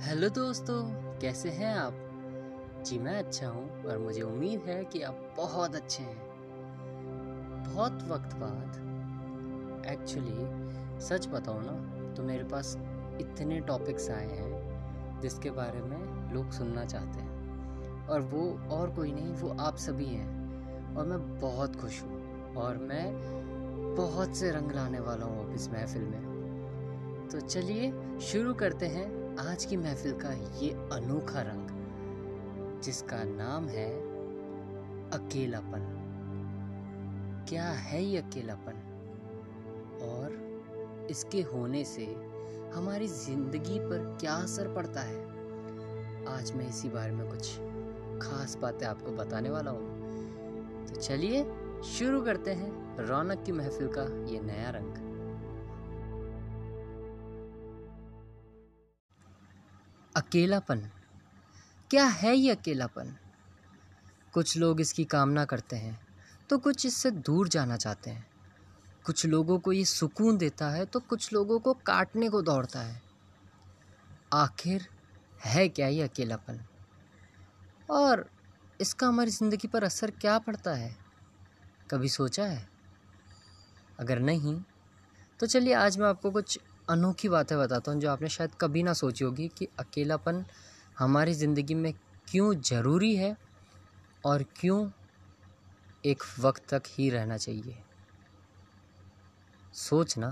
Hello 0.00 0.28
दोस्तों, 0.28 0.82
कैसे 1.18 1.50
हैं 1.50 1.74
आप? 1.74 1.94
जी 2.86 2.98
मैं 2.98 3.14
अच्छा 3.18 3.48
हूँ, 3.48 3.84
और 3.84 3.98
मुझे 3.98 4.22
उम्मीद 4.22 4.60
है 4.60 4.84
कि 4.84 5.02
आप 5.02 5.34
बहुत 5.36 5.74
अच्छे 5.74 6.02
हैं। 6.02 6.18
बहुत 7.66 7.92
वक्त 8.08 8.36
बाद 8.36 9.86
एक्चुअली 9.90 11.00
सच 11.00 11.26
बताओ 11.26 11.60
ना 11.60 11.72
तो 12.14 12.22
मेरे 12.22 12.44
पास 12.44 12.76
इतने 13.20 13.60
टॉपिक्स 13.60 14.10
आए 14.10 14.28
हैं, 14.28 15.20
जिसके 15.20 15.50
बारे 15.50 15.82
में 15.82 16.32
लोग 16.32 16.50
सुनना 16.50 16.84
चाहते 16.84 17.20
हैं। 17.20 18.06
और 18.06 18.20
वो 18.20 18.60
और 18.70 18.90
कोई 18.90 19.12
नहीं, 19.12 19.34
वो 19.34 19.56
आप 19.60 19.76
सभी 19.76 20.06
हैं। 20.06 20.96
और 20.96 21.06
मैं 21.06 21.40
बहुत 21.40 21.76
खुश 21.76 22.02
हूँ, 22.02 22.54
और 22.54 22.76
मैं 22.76 23.94
बहुत 23.96 24.36
से 24.36 24.50
रंग 24.50 24.72
लाने 24.72 25.00
वाला 25.00 25.26
हूँ 25.26 25.54
इस 25.54 25.70
महफिल 25.70 26.02
में। 26.02 27.28
तो 27.32 27.40
चलिए, 27.40 27.92
शुरू 28.20 28.54
करते 28.54 28.86
हैं। 28.86 29.19
आज 29.40 29.64
की 29.64 29.76
महफिल 29.76 30.12
का 30.12 30.32
ये 30.32 30.70
अनोखा 30.70 31.40
रंग, 31.40 31.68
जिसका 32.82 33.24
नाम 33.24 33.68
है 33.68 33.96
अकेलापन। 35.10 35.96
क्या 37.48 37.64
है 37.64 38.04
ये 38.04 38.18
अकेलापन? 38.18 38.72
और 40.02 40.32
इसके 41.10 41.42
होने 41.42 41.84
से 41.84 42.04
हमारी 42.74 43.08
ज़िंदगी 43.08 43.78
पर 43.78 44.16
क्या 44.20 44.34
असर 44.34 44.74
पड़ता 44.74 45.00
है? 45.00 45.24
आज 46.26 46.52
मैं 46.52 46.68
इसी 46.68 46.88
बारे 46.88 47.12
में 47.12 47.30
कुछ 47.30 47.58
खास 48.22 48.58
बातें 48.62 48.86
आपको 48.86 49.10
बताने 49.10 49.50
वाला 49.50 49.70
हूँ। 49.70 49.88
तो 50.86 51.00
चलिए 51.00 51.52
शुरू 51.84 52.22
करते 52.22 52.50
हैं 52.50 52.96
रौनक 53.06 53.42
की 53.42 53.52
महफिल 53.52 53.88
का 53.88 54.32
ये 54.32 54.40
नया 54.40 54.70
रंग। 54.70 55.09
अकेलापन। 60.14 60.78
क्या 61.90 62.04
है 62.04 62.34
ये 62.36 62.50
अकेलापन? 62.50 63.14
कुछ 64.34 64.56
लोग 64.56 64.80
इसकी 64.80 65.04
कामना 65.04 65.44
करते 65.44 65.76
हैं 65.76 65.98
तो 66.50 66.58
कुछ 66.58 66.86
इससे 66.86 67.10
दूर 67.10 67.48
जाना 67.48 67.76
चाहते 67.76 68.10
हैं। 68.10 68.26
कुछ 69.06 69.24
लोगों 69.26 69.58
को 69.58 69.72
ये 69.72 69.84
सुकून 69.84 70.38
देता 70.38 70.70
है 70.70 70.84
तो 70.84 71.00
कुछ 71.00 71.32
लोगों 71.32 71.58
को 71.58 71.72
काटने 71.86 72.28
को 72.28 72.42
दौड़ता 72.42 72.80
है। 72.80 73.00
आखिर 74.32 74.86
है 75.44 75.68
क्या 75.68 75.86
ये 75.88 76.02
अकेलापन? 76.02 76.60
और 77.90 78.28
इसका 78.80 79.06
हमारी 79.06 79.30
ज़िंदगी 79.30 79.68
पर 79.68 79.84
असर 79.84 80.10
क्या 80.10 80.38
पड़ता 80.38 80.74
है? 80.74 80.94
कभी 81.90 82.08
सोचा 82.08 82.44
है? 82.44 82.68
अगर 83.98 84.18
नहीं 84.20 84.60
तो 85.40 85.46
चलिए 85.46 85.74
आज 85.74 85.98
मैं 85.98 86.06
आपको 86.06 86.30
कुछ 86.30 86.58
अनोखी 86.90 87.28
बातें 87.28 87.58
बताता 87.58 87.92
हूँ 87.92 88.00
जो 88.00 88.10
आपने 88.10 88.28
शायद 88.28 88.50
कभी 88.60 88.82
ना 88.82 88.92
सोची 88.92 89.24
होगी 89.24 89.48
कि 89.48 89.68
अकेलापन 89.78 90.44
हमारी 90.98 91.34
ज़िंदगी 91.34 91.74
में 91.74 91.92
क्यों 92.28 92.54
ज़रूरी 92.54 93.16
है 93.16 93.36
और 94.26 94.42
क्यों 94.42 94.90
एक 96.06 96.22
वक्त 96.40 96.62
तक 96.68 96.82
ही 96.86 97.10
रहना 97.10 97.36
चाहिए। 97.36 97.76
सोचना, 99.74 100.30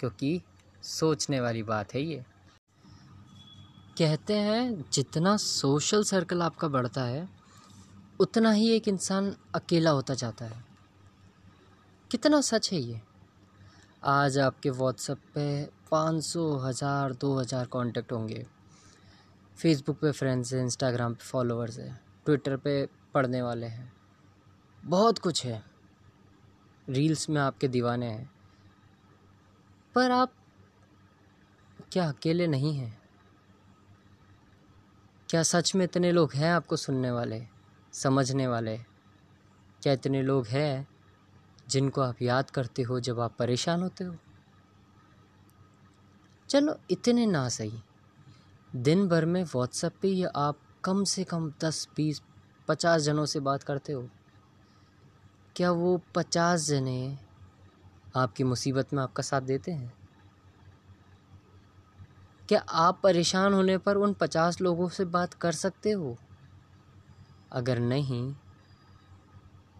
क्योंकि 0.00 0.42
सोचने 0.82 1.40
वाली 1.40 1.62
बात 1.62 1.94
है 1.94 2.02
ये। 2.02 2.24
कहते 3.98 4.34
हैं, 4.34 4.84
जितना 4.92 5.36
सोशल 5.36 6.04
सर्कल 6.04 6.42
आपका 6.42 6.68
बढ़ता 6.68 7.04
है, 7.04 7.28
उतना 8.20 8.50
ही 8.50 8.70
एक 8.70 8.88
इंसान 8.88 9.36
अकेला 9.54 9.90
होता 9.90 10.14
जाता 10.14 10.44
है। 10.44 10.64
कितना 12.10 12.40
सच 12.40 12.72
है 12.72 12.80
ये। 12.80 13.00
आज 14.04 14.38
आपके 14.38 14.70
व्हाट्सएप 14.70 15.18
पे 15.34 15.81
पाँच 15.92 16.22
सौ, 16.24 16.42
हज़ार, 16.56 17.12
दो 17.12 17.34
हज़ार 17.38 17.66
कॉन्टेक्ट 17.66 18.12
होंगे। 18.12 18.46
फेसबुक 19.58 19.96
पे 19.96 20.12
फ्रेंड्स 20.12 20.52
हैं 20.54 20.62
इंस्टाग्राम 20.62 21.14
पे 21.14 21.24
फॉलोअर्स 21.24 21.78
हैं 21.78 22.00
ट्विटर 22.26 22.56
पे 22.56 22.74
पढ़ने 23.14 23.42
वाले 23.42 23.66
हैं। 23.66 23.92
बहुत 24.82 25.18
कुछ 25.18 25.44
है। 25.46 25.62
रील्स 26.88 27.28
में 27.30 27.40
आपके 27.40 27.68
दीवाने 27.68 28.06
हैं। 28.06 28.30
पर 29.94 30.10
आप 30.10 30.32
क्या 31.92 32.08
अकेले 32.08 32.46
नहीं 32.46 32.74
हैं? 32.76 33.02
क्या 35.28 35.42
सच 35.42 35.74
में 35.74 35.84
इतने 35.84 36.12
लोग 36.12 36.32
हैं 36.34 36.52
आपको 36.52 36.76
सुनने 36.76 37.10
वाले, 37.10 37.42
समझने 37.92 38.46
वाले? 38.46 38.76
क्या 39.82 39.92
इतने 39.92 40.22
लोग 40.22 40.46
हैं 40.46 40.88
जिनको 41.68 42.00
आप 42.00 42.22
याद 42.22 42.50
करते 42.50 42.82
हो 42.82 43.00
जब 43.00 43.20
आप 43.20 43.36
परेशान 43.38 43.82
होते 43.82 44.04
हो? 44.04 44.16
चलो, 46.52 46.76
इतने 46.90 47.26
ना 47.26 47.48
सही। 47.48 47.82
दिन 48.76 49.08
भर 49.08 49.24
में 49.24 49.44
व्हाट्सएप 49.44 49.92
पे 50.02 50.08
ये 50.08 50.28
आप 50.36 50.58
कम 50.84 51.04
से 51.04 51.24
कम 51.24 51.52
दस, 51.60 51.88
बीस, 51.96 52.22
पचास 52.68 53.02
जनों 53.02 53.26
से 53.26 53.40
बात 53.40 53.62
करते 53.62 53.92
हो। 53.92 54.08
क्या 55.56 55.70
वो 55.70 56.00
पचास 56.14 56.66
जने 56.66 57.18
आपकी 58.16 58.44
मुसीबत 58.44 58.94
में 58.94 59.02
आपका 59.02 59.22
साथ 59.22 59.40
देते 59.40 59.72
हैं? 59.72 59.92
क्या 62.48 62.60
आप 62.60 63.00
परेशान 63.02 63.52
होने 63.52 63.78
पर 63.78 63.96
उन 63.96 64.12
पचास 64.12 64.60
लोगों 64.60 64.88
से 64.88 65.04
बात 65.04 65.34
कर 65.34 65.52
सकते 65.52 65.90
हो? 65.90 66.18
अगर 67.52 67.78
नहीं 67.78 68.34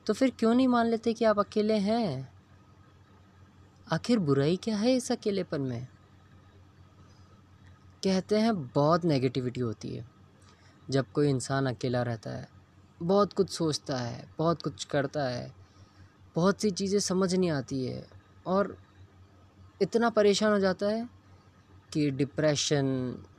तो 0.07 0.13
फिर 0.13 0.33
क्यों 0.39 0.55
नहीं 0.55 0.69
मान 0.69 0.87
लेते 0.87 1.13
कि 1.13 1.25
आप 1.25 1.39
अकेले 1.39 1.77
हैं? 1.77 2.33
आखिर 3.93 4.19
बुराई 4.19 4.57
क्या 4.57 4.77
है 4.77 4.95
इस 4.95 5.13
अकेलेपन 5.13 5.61
में? 5.61 5.92
कहते 8.05 8.39
हैं 8.39 8.67
बहुत 8.67 9.05
नेगेटिविटी 9.05 9.61
होती 9.61 9.97
है। 9.97 10.05
जब 10.91 11.13
कोई 11.13 11.29
इंसान 11.29 11.67
अकेला 11.67 12.03
रहता 12.03 12.31
है, 12.31 12.49
बहुत 13.03 13.33
कुछ 13.33 13.51
सोचता 13.51 13.97
है, 13.97 14.29
बहुत 14.39 14.63
कुछ 14.63 14.85
करता 14.85 15.25
है, 15.25 15.55
बहुत 16.37 16.61
सी 16.61 16.71
चीज़ें 16.71 17.01
समझ 17.01 17.35
नहीं 17.35 17.51
आती 17.51 17.87
है 17.87 18.07
और 18.47 18.77
इतना 19.83 20.11
परेशान 20.11 20.53
हो 20.53 20.59
जाता 20.59 20.87
है 20.87 21.09
कि 21.93 22.11
डिप्रेशन 22.11 22.87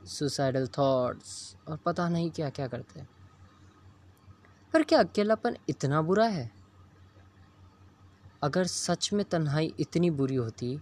सुसाइडल 0.06 0.66
थॉट्स 0.66 1.56
और 1.68 1.76
पता 1.76 2.08
नहीं 2.08 2.30
क्या 2.30 2.50
क्या 2.50 2.66
करते 2.66 3.00
हैं। 3.00 3.08
पर 4.72 4.82
क्या 4.82 4.98
अकेलापन 4.98 5.56
इतना 5.68 6.02
बुरा 6.02 6.26
है? 6.26 6.50
अगर 8.42 8.64
सच 8.64 9.12
में 9.12 9.24
तन्हाई 9.24 9.74
इतनी 9.80 10.10
बुरी 10.10 10.34
होती 10.34 10.78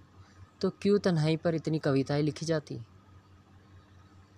तो 0.61 0.71
क्यों 0.71 0.99
तन्हाई 0.99 1.37
पर 1.37 1.55
इतनी 1.55 1.79
कविताएँ 1.79 2.23
लिखी 2.23 2.47
जाती? 2.47 2.81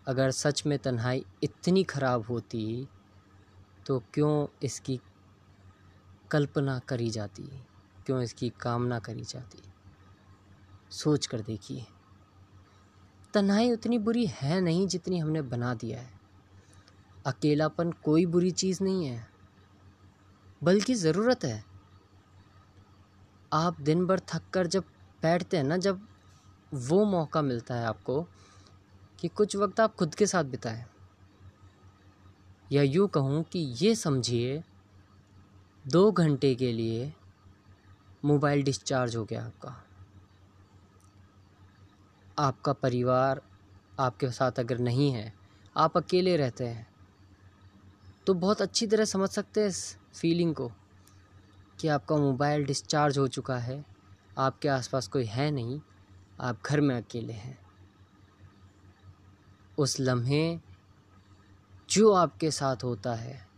अगर 0.06 0.31
सच 0.31 0.62
में 0.66 0.78
तन्हाई 0.78 1.25
इतनी 1.42 1.82
ख़राब 1.84 2.25
होती 2.26 2.88
तो 3.87 3.98
क्यों 4.15 4.47
इसकी 4.62 4.98
कल्पना 6.31 6.78
करी 6.78 7.09
जाती? 7.10 7.42
क्यों 8.06 8.20
इसकी 8.22 8.48
कामना 8.60 8.98
करी 8.98 9.25
जाती? 9.25 9.62
सोच 10.93 11.26
कर 11.26 11.41
देखिए। 11.41 11.84
तन्हाई 13.34 13.70
उतनी 13.72 13.98
बुरी 13.98 14.26
है 14.32 14.60
नहीं 14.60 14.87
जितनी 14.87 15.19
हमने 15.19 15.43
बना 15.44 15.75
दिया 15.75 16.00
है। 16.00 16.12
अकेलापन 17.26 17.93
कोई 18.04 18.26
बुरी 18.26 18.50
चीज़ 18.53 18.82
नहीं 18.84 19.06
है, 19.06 19.26
बल्कि 20.62 20.94
ज़रूरत 20.94 21.44
है। 21.44 21.64
आप 23.53 23.81
दिन 23.81 24.06
भर 24.06 24.20
थक 24.28 24.50
कर 24.54 24.66
जब 24.66 24.84
बैठते 25.22 25.56
हैं 25.56 25.64
ना, 25.64 25.76
जब 25.76 26.06
वो 26.72 27.04
मौका 27.04 27.43
मिलता 27.43 27.75
है 27.75 27.87
आपको 27.87 28.26
कि 29.19 29.28
कुछ 29.28 29.56
वक्त 29.56 29.80
आप 29.80 29.94
खुद 29.94 30.14
के 30.14 30.26
साथ 30.26 30.44
बिताएँ। 30.44 30.84
या 32.72 32.82
यूँ 32.82 33.08
कहूँ 33.08 33.42
कि 33.42 33.58
ये 33.80 33.94
समझिए, 33.94 34.62
दो 35.84 36.10
घंटे 36.12 36.54
के 36.54 36.72
लिए 36.72 37.12
मोबाइल 38.25 38.62
डिस्चार्ज 38.62 39.16
हो 39.16 39.25
गया 39.25 39.44
आपका। 39.44 39.76
आपका 42.38 42.72
परिवार 42.72 43.41
आपके 44.00 44.30
साथ 44.30 44.58
अगर 44.58 44.78
नहीं 44.78 45.10
है, 45.12 45.32
आप 45.76 45.96
अकेले 45.96 46.37
रहते 46.37 46.67
हैं 46.67 46.87
तो 48.26 48.34
बहुत 48.34 48.62
अच्छी 48.62 48.87
तरह 48.87 49.05
समझ 49.05 49.28
सकते 49.31 49.60
हैं 49.60 49.69
इस 49.69 49.96
फीलिंग 50.14 50.55
को 50.55 50.70
कि 51.81 51.88
आपका 51.88 52.17
मोबाइल 52.17 52.64
डिस्चार्ज 52.64 53.19
हो 53.19 53.26
चुका 53.28 53.56
है, 53.58 53.84
आपके 54.38 54.69
आसपास 54.69 55.08
कोई 55.08 55.25
है 55.25 55.50
नहीं, 55.50 55.81
आप 56.40 56.62
घर 56.67 56.81
में 56.81 56.96
अकेले 56.96 57.32
हैं। 57.32 57.63
उस 59.79 60.00
लम्हे 60.00 60.59
जो 61.91 62.12
आपके 62.12 62.50
साथ 62.50 62.85
होता 62.85 63.15
है, 63.15 63.49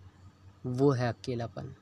वो 0.67 0.91
है 0.91 1.09
अकेलापन। 1.09 1.75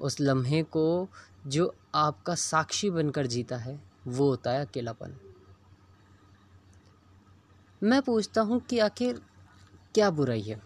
उस 0.00 0.20
लम्हे 0.20 0.62
को 0.62 1.08
जो 1.46 1.74
आपका 1.94 2.34
साक्षी 2.34 2.90
बनकर 2.90 3.26
जीता 3.26 3.56
है, 3.56 3.80
वो 4.06 4.28
होता 4.28 4.50
है 4.50 4.64
अकेलापन। 4.66 5.16
मैं 7.82 8.02
पूछता 8.02 8.40
हूँ 8.40 8.60
कि 8.60 8.78
आखिर 8.78 9.22
क्या 9.94 10.10
बुराई 10.10 10.42
है? 10.42 10.60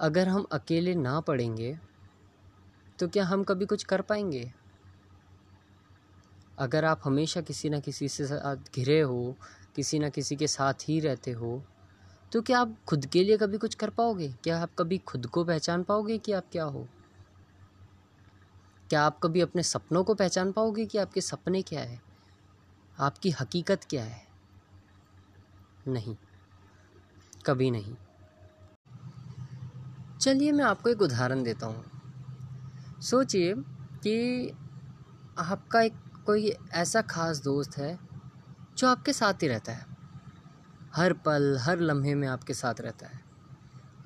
अगर 0.00 0.28
हम 0.28 0.46
अकेले 0.52 0.94
ना 0.94 1.20
पढ़ेंगे 1.20 1.78
तो 2.98 3.08
क्या 3.08 3.24
हम 3.24 3.44
कभी 3.44 3.66
कुछ 3.66 3.84
कर 3.84 4.00
पाएँगे? 4.00 4.52
अगर 6.58 6.84
आप 6.84 7.00
हमेशा 7.04 7.40
किसी 7.40 7.70
ना 7.70 7.80
किसी 7.80 8.08
से 8.08 8.24
घिरे 8.54 9.00
हो 9.00 9.36
किसी 9.76 9.98
ना 9.98 10.08
किसी 10.08 10.36
के 10.36 10.46
साथ 10.46 10.74
ही 10.88 11.00
रहते 11.00 11.30
हो 11.30 11.62
तो 12.32 12.42
क्या 12.42 12.60
आप 12.60 12.76
खुद 12.88 13.06
के 13.06 13.24
लिए 13.24 13.36
कभी 13.36 13.58
कुछ 13.58 13.74
कर 13.74 13.90
पाओगे? 13.90 14.28
क्या 14.28 14.62
आप 14.62 14.70
कभी 14.78 14.98
खुद 14.98 15.26
को 15.26 15.44
पहचान 15.44 15.82
पाओगे 15.82 16.18
कि 16.18 16.32
आप 16.32 16.44
क्या 16.52 16.64
हो? 16.64 16.88
क्या 18.90 19.02
आप 19.02 19.20
कभी 19.22 19.40
अपने 19.40 19.62
सपनों 19.62 20.04
को 20.04 20.14
पहचान 20.14 20.52
पाओगे 20.52 20.86
कि 20.86 20.98
आपके 20.98 21.20
सपने 21.20 21.62
क्या 21.62 21.80
है? 21.80 22.00
आपकी 23.00 23.30
हकीकत 23.30 23.84
क्या 23.84 24.04
है? 24.04 24.26
नहीं, 25.88 26.16
कभी 27.46 27.70
नहीं। 27.70 27.96
चलिए 30.20 30.52
मैं 30.52 30.64
आपको 30.64 30.90
एक 30.90 31.02
उदाहरण 31.02 31.42
देता 31.42 31.66
हूँ। 31.66 31.84
सोचिए 33.02 33.54
कि 34.02 34.48
आपका 35.38 35.80
एक 35.82 35.94
कोई 36.26 36.54
ऐसा 36.72 37.02
ख़ास 37.02 37.42
दोस्त 37.42 37.78
है 37.78 38.03
जो 38.76 38.88
आपके 38.88 39.12
साथ 39.12 39.34
ही 39.34 39.48
रहता 39.48 39.72
है। 39.72 39.86
हर 40.94 41.12
पल, 41.12 41.58
हर 41.60 41.78
लम्हे 41.78 42.14
में 42.14 42.28
आपके 42.28 42.54
साथ 42.54 42.74
रहता 42.80 43.06
है। 43.06 43.24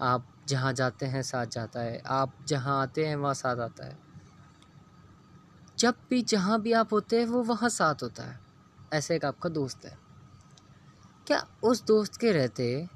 आप 0.01 0.45
जहाँ 0.49 0.73
जाते 0.73 1.07
हैं, 1.07 1.23
साथ 1.23 1.47
जाता 1.47 1.81
है। 1.81 2.03
आप 2.07 2.39
जहाँ 2.45 2.83
आते 2.83 3.07
हैं, 3.07 3.17
वहाँ 3.17 3.35
साथ 3.35 3.57
आता 3.57 3.87
है। 3.87 3.99
जब 5.79 5.95
भी, 6.11 6.23
जहाँ 6.23 6.61
भी 6.61 6.73
आप 6.73 6.93
होते 6.93 7.19
हैं, 7.19 7.27
वो 7.27 7.43
वहाँ 7.43 7.69
साथ 7.69 7.95
होता 8.03 8.23
है। 8.23 8.41
ऐसे 8.93 9.17
एक 9.17 9.25
आपका 9.25 9.49
दोस्त 9.49 9.85
है। 9.85 9.99
क्या 11.27 11.47
उस 11.63 11.85
दोस्त 11.85 12.17
के 12.17 12.33
रहते 12.33 12.89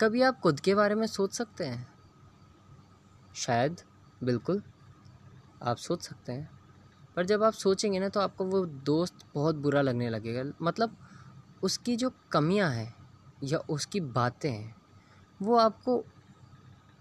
कभी 0.00 0.22
आप 0.22 0.40
खुद 0.40 0.60
के 0.60 0.74
बारे 0.74 0.94
में 0.94 1.06
सोच 1.06 1.34
सकते 1.34 1.64
हैं? 1.64 1.88
शायद, 3.34 3.76
बिल्कुल। 4.24 4.62
आप 5.62 5.76
सोच 5.76 6.02
सकते 6.02 6.32
हैं। 6.32 6.59
पर 7.20 7.26
जब 7.26 7.42
आप 7.42 7.52
सोचेंगे 7.52 7.98
ना 7.98 8.08
तो 8.08 8.20
आपको 8.20 8.44
वो 8.44 8.66
दोस्त 8.66 9.14
बहुत 9.34 9.54
बुरा 9.54 9.80
लगने 9.80 10.10
लगेगा। 10.10 10.42
मतलब 10.62 10.96
उसकी 11.62 11.96
जो 11.96 12.12
कमियाँ 12.32 12.70
हैं 12.70 12.94
या 13.44 13.58
उसकी 13.58 14.00
बातें 14.00 14.50
हैं, 14.50 14.74
वो 15.42 15.56
आपको 15.56 16.04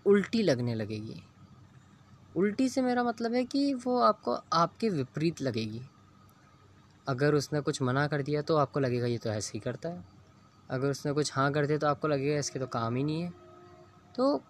उल्टी 0.06 0.44
लगने 0.44 0.76
लगेगी। 0.76 1.24
उल्टी 2.36 2.70
से 2.70 2.82
मेरा 2.82 3.04
मतलब 3.04 3.34
है 3.34 3.44
कि 3.46 3.74
वो 3.74 4.00
आपको 4.00 4.34
आपके 4.54 4.90
विपरीत 4.90 5.42
लगेगी। 5.42 5.82
अगर 7.08 7.36
उसने 7.36 7.62
कुछ 7.62 7.82
मना 7.82 8.08
कर 8.08 8.22
दिया 8.22 8.42
तो 8.42 8.56
आपको 8.56 8.80
लगेगा, 8.80 9.08
ये 9.08 9.18
तो 9.18 9.30
ऐसे 9.30 9.52
ही 9.54 9.60
करता 9.60 9.90
है। 9.90 10.06
अगर 10.70 10.90
उसने 10.90 11.12
कुछ 11.12 11.34
हाँ 11.34 11.52
कर 11.52 11.66
दिया 11.66 11.78
तो 11.78 11.88
आपको 11.88 12.08
लगेगा, 12.08 12.40
इसके 12.40 12.60
तो 12.60 12.68
काम 12.68 12.96
ही 12.96 13.04
नहीं 13.04 13.22
है। 13.22 13.34
तो 14.16 14.44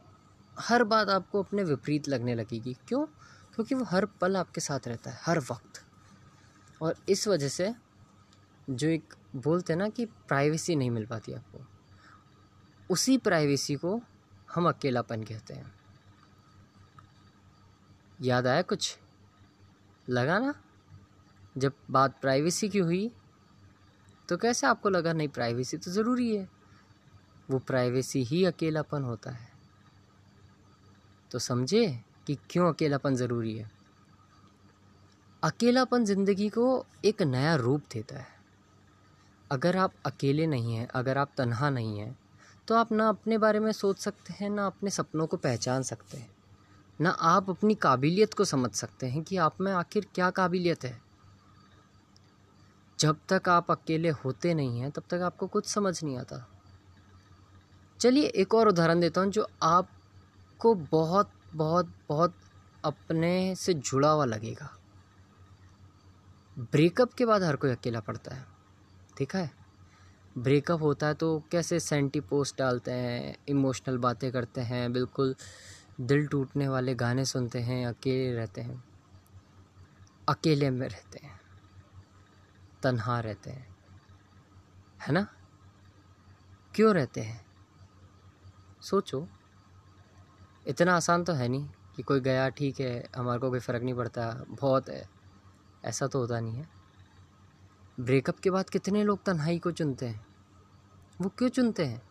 हर 0.60 0.84
बात 0.84 1.10
आपको 1.10 1.44
अपने 1.44 1.64
विपरीत 1.64 2.10
लगने 2.10 2.36
लगेगी। 2.36 2.78
क्यों? 2.88 3.06
क्योंकि 3.60 3.76
वो 3.76 3.84
हर 3.84 4.06
पल 4.06 4.38
आपके 4.38 4.62
साथ 4.62 4.80
रहता 4.88 5.12
है, 5.12 5.20
हर 5.22 5.40
वक्त। 5.40 5.86
और 6.82 6.96
इस 7.10 7.28
वजह 7.28 7.48
से 7.48 7.76
जो 8.70 8.88
एक 8.88 9.14
बोलते 9.36 9.74
हैं 9.74 9.78
ना 9.78 9.90
कि 9.90 10.06
प्राइवेसी 10.06 10.76
नहीं 10.76 10.92
मिल 10.92 11.06
पाती 11.06 11.34
आपको, 11.34 11.66
उसी 12.90 13.18
प्राइवेसी 13.18 13.76
को 13.76 14.02
हम 14.56 14.70
अकेलापन 14.70 15.24
कहते 15.24 15.54
हैं। 15.54 15.74
याद 18.22 18.48
आया 18.48 18.62
कुछ? 18.62 18.98
लगा 20.10 20.40
ना? 20.40 20.64
जब 21.58 21.74
बात 21.92 22.22
प्राइवेसी 22.22 22.70
की 22.70 22.80
हुई 22.80 23.12
तो 24.30 24.38
कैसे 24.38 24.68
आपको 24.68 24.90
लगा, 24.90 25.14
नहीं 25.14 25.28
प्राइवेसी 25.28 25.78
तो 25.78 25.92
ज़रूरी 25.92 26.36
है। 26.36 26.50
वो 27.50 27.60
प्राइवेसी 27.60 28.24
ही 28.24 28.46
अकेलापन 28.46 29.04
होता 29.04 29.32
है। 29.32 29.50
तो 31.32 31.40
समझे? 31.40 32.09
कि 32.30 32.38
क्यों 32.50 32.68
अकेलापन 32.74 33.16
ज़रूरी 33.16 33.56
है? 33.58 33.70
अकेलापन 35.44 36.04
ज़िंदगी 36.06 36.50
को 36.50 36.86
एक 37.06 37.22
नया 37.22 37.56
रूप 37.56 37.84
देता 37.94 38.20
है। 38.20 38.28
अगर 39.52 39.78
आप 39.78 39.94
अकेले 40.06 40.46
नहीं 40.48 40.76
हैं, 40.76 40.88
अगर 40.88 41.18
आप 41.18 41.32
तनहा 41.38 41.70
नहीं 41.70 42.00
हैं 42.00 42.18
तो 42.68 42.76
आप 42.76 42.92
ना 42.92 43.08
अपने 43.10 43.38
बारे 43.38 43.60
में 43.60 43.72
सोच 43.72 44.00
सकते 44.00 44.34
हैं, 44.34 44.50
ना 44.50 44.66
अपने 44.66 44.90
सपनों 44.90 45.28
को 45.28 45.38
पहचान 45.38 45.84
सकते 45.84 46.18
हैं, 46.18 46.30
ना 47.02 47.10
आप 47.10 47.50
अपनी 47.50 47.76
काबिलियत 47.76 48.34
को 48.34 48.46
समझ 48.46 48.72
सकते 48.72 49.08
हैं 49.08 49.24
कि 49.24 49.38
आप 49.38 49.62
में 49.62 49.72
आखिर 49.72 50.08
क्या 50.16 50.30
काबिलियत 50.32 50.86
है। 50.86 51.02
जब 53.00 53.20
तक 53.30 53.50
आप 53.50 53.72
अकेले 53.72 54.10
होते 54.10 54.54
नहीं 54.54 54.80
हैं, 54.80 54.92
तब 54.92 55.04
तक 55.10 55.22
आपको 55.24 55.48
कुछ 55.48 55.68
समझ 55.68 56.04
नहीं 56.04 56.18
आता। 56.18 56.46
चलिए 58.00 58.26
एक 58.26 58.54
और 58.54 58.68
उदाहरण 58.68 59.00
देता 59.00 59.22
हूँ 59.22 59.32
जो 59.32 59.48
आपको 59.64 60.76
बहुत 60.92 61.32
बहुत 61.54 61.94
बहुत 62.10 62.36
अपने 62.86 63.56
से 63.56 63.74
जुड़ा 63.74 64.10
हुआ 64.12 64.26
लगेगा। 64.26 64.76
ब्रेकअप 66.60 67.14
के 67.14 67.26
बाद 67.26 67.44
हर 67.44 67.56
कोई 67.56 67.72
अकेला 67.72 68.00
पड़ता 68.00 68.36
है, 68.36 68.46
ठीक 69.18 69.36
है? 69.36 69.52
ब्रेकअप 70.38 70.82
होता 70.82 71.08
है 71.08 71.14
तो 71.14 71.44
कैसे 71.52 71.80
सेंटी 71.80 72.20
पोस्ट 72.20 72.58
डालते 72.58 72.92
हैं, 72.92 73.38
इमोशनल 73.48 73.98
बातें 73.98 74.32
करते 74.32 74.62
हैं, 74.62 74.94
बिल्कुल 74.94 75.36
दिल 76.02 76.28
टूटने 76.28 76.68
वाले 76.68 76.96
गाने 76.96 77.26
सुनते 77.26 77.60
हैं, 77.60 77.88
अकेले 77.88 78.36
रहते 78.36 78.62
हैं, 78.62 78.84
अकेले 80.30 80.70
में 80.70 80.88
रहते 80.90 81.20
हैं, 81.24 81.40
तन्हा 82.84 83.20
रहते 83.20 83.50
हैं, 83.50 83.76
है 85.02 85.14
ना? 85.14 85.28
क्यों 86.76 86.94
रहते 86.94 87.22
हैं? 87.22 87.46
सोचो। 88.82 89.28
इतना 90.70 90.96
आसान 90.96 91.24
तो 91.24 91.34
है 91.34 91.48
नहीं 91.48 91.70
कि 91.96 92.04
कोई 92.04 92.20
गया, 92.20 92.50
ठीक 92.50 92.80
है, 92.80 93.10
हमारे 93.16 93.40
को 93.40 93.50
कोई 93.50 93.60
फ़र्क 93.60 93.84
नहीं 93.84 93.94
पड़ता, 93.94 94.46
बहुत 94.50 94.90
है। 94.90 95.10
ऐसा 95.86 96.08
तो 96.08 96.20
होता 96.20 96.40
नहीं 96.40 96.56
है। 96.56 96.70
ब्रेकअप 98.00 98.40
के 98.40 98.50
बाद 98.50 98.70
कितने 98.70 99.04
लोग 99.04 99.24
तन्हाई 99.24 99.60
को 99.60 99.72
चुनते 99.72 100.06
हैं? 100.06 100.26
वो 101.22 101.30
क्यों 101.30 101.50
चुनते 101.50 101.86
हैं? 101.86 102.02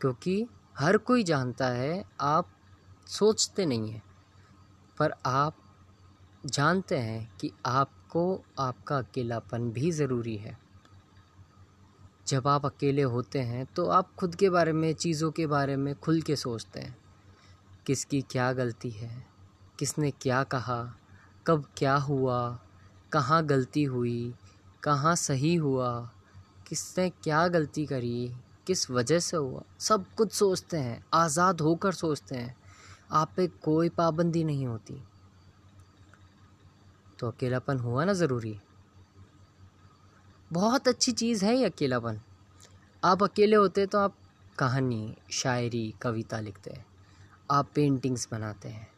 क्योंकि 0.00 0.46
हर 0.78 0.96
कोई 0.96 1.24
जानता 1.24 1.68
है, 1.68 2.04
आप 2.20 2.48
सोचते 3.06 3.66
नहीं 3.66 3.90
हैं, 3.90 4.02
पर 4.98 5.14
आप 5.26 5.56
जानते 6.46 6.98
हैं 6.98 7.36
कि 7.40 7.52
आपको 7.66 8.44
आपका 8.58 8.98
अकेलापन 8.98 9.70
भी 9.70 9.90
ज़रूरी 9.90 10.36
है। 10.36 10.58
जब 12.26 12.48
आप 12.48 12.66
अकेले 12.66 13.02
होते 13.02 13.38
हैं 13.38 13.66
तो 13.66 13.86
आप 13.86 14.14
खुद 14.14 14.34
के 14.34 14.50
बारे 14.50 14.72
में, 14.72 14.92
चीज़ों 14.94 15.30
के 15.30 15.46
बारे 15.46 15.76
में 15.76 15.94
खुल 15.94 16.22
के 16.22 16.36
सोचते 16.36 16.80
हैं। 16.80 16.96
किसकी 17.88 18.22
क्या 18.22 18.52
गलती 18.52 18.90
है, 18.90 19.26
किसने 19.78 20.10
क्या 20.10 20.42
कहा, 20.44 20.94
कब 21.46 21.64
क्या 21.76 21.96
हुआ, 21.96 22.60
कहाँ 23.12 23.46
गलती 23.46 23.84
हुई, 23.84 24.34
कहाँ 24.82 25.16
सही 25.16 25.54
हुआ, 25.54 26.10
किसने 26.66 27.10
क्या 27.10 27.48
गलती 27.48 27.86
करी, 27.86 28.32
किस 28.66 28.90
वजह 28.90 29.18
से 29.18 29.36
हुआ, 29.36 29.62
सब 29.78 30.04
कुछ 30.14 30.32
सोचते 30.32 30.76
हैं, 30.76 31.04
आज़ाद 31.14 31.60
होकर 31.60 31.92
सोचते 31.92 32.36
हैं। 32.36 32.56
आप 33.12 33.32
पे 33.36 33.46
कोई 33.46 33.88
पाबंदी 33.88 34.44
नहीं 34.44 34.66
होती। 34.66 35.02
तो 37.18 37.30
अकेलापन 37.30 37.78
हुआ 37.78 38.04
ना 38.04 38.12
ज़रूरी? 38.12 38.60
बहुत 40.52 40.88
अच्छी 40.88 41.12
चीज़ 41.12 41.44
है 41.44 41.56
ये 41.56 41.64
अकेलापन। 41.64 42.20
आप 43.04 43.22
अकेले 43.22 43.56
होते 43.56 43.86
तो 43.86 43.98
आप 43.98 44.14
कहानी, 44.58 45.16
शायरी, 45.30 45.94
कविता 46.02 46.40
लिखते 46.40 46.70
हैं। 46.70 46.87
आप 47.50 47.70
पेंटिंग्स 47.74 48.28
बनाते 48.32 48.68
हैं, 48.68 48.88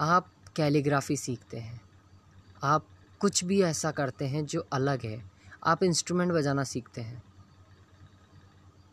आप 0.00 0.30
कैलीग्राफी 0.56 1.16
सीखते 1.16 1.58
हैं, 1.58 1.80
आप 2.62 2.86
कुछ 3.20 3.44
भी 3.44 3.62
ऐसा 3.62 3.90
करते 3.90 4.28
हैं 4.28 4.46
जो 4.46 4.66
अलग 4.72 5.06
है, 5.06 5.30
आप 5.64 5.82
इंस्ट्रूमेंट 5.82 6.32
बजाना 6.32 6.64
सीखते 6.64 7.00
हैं। 7.00 7.22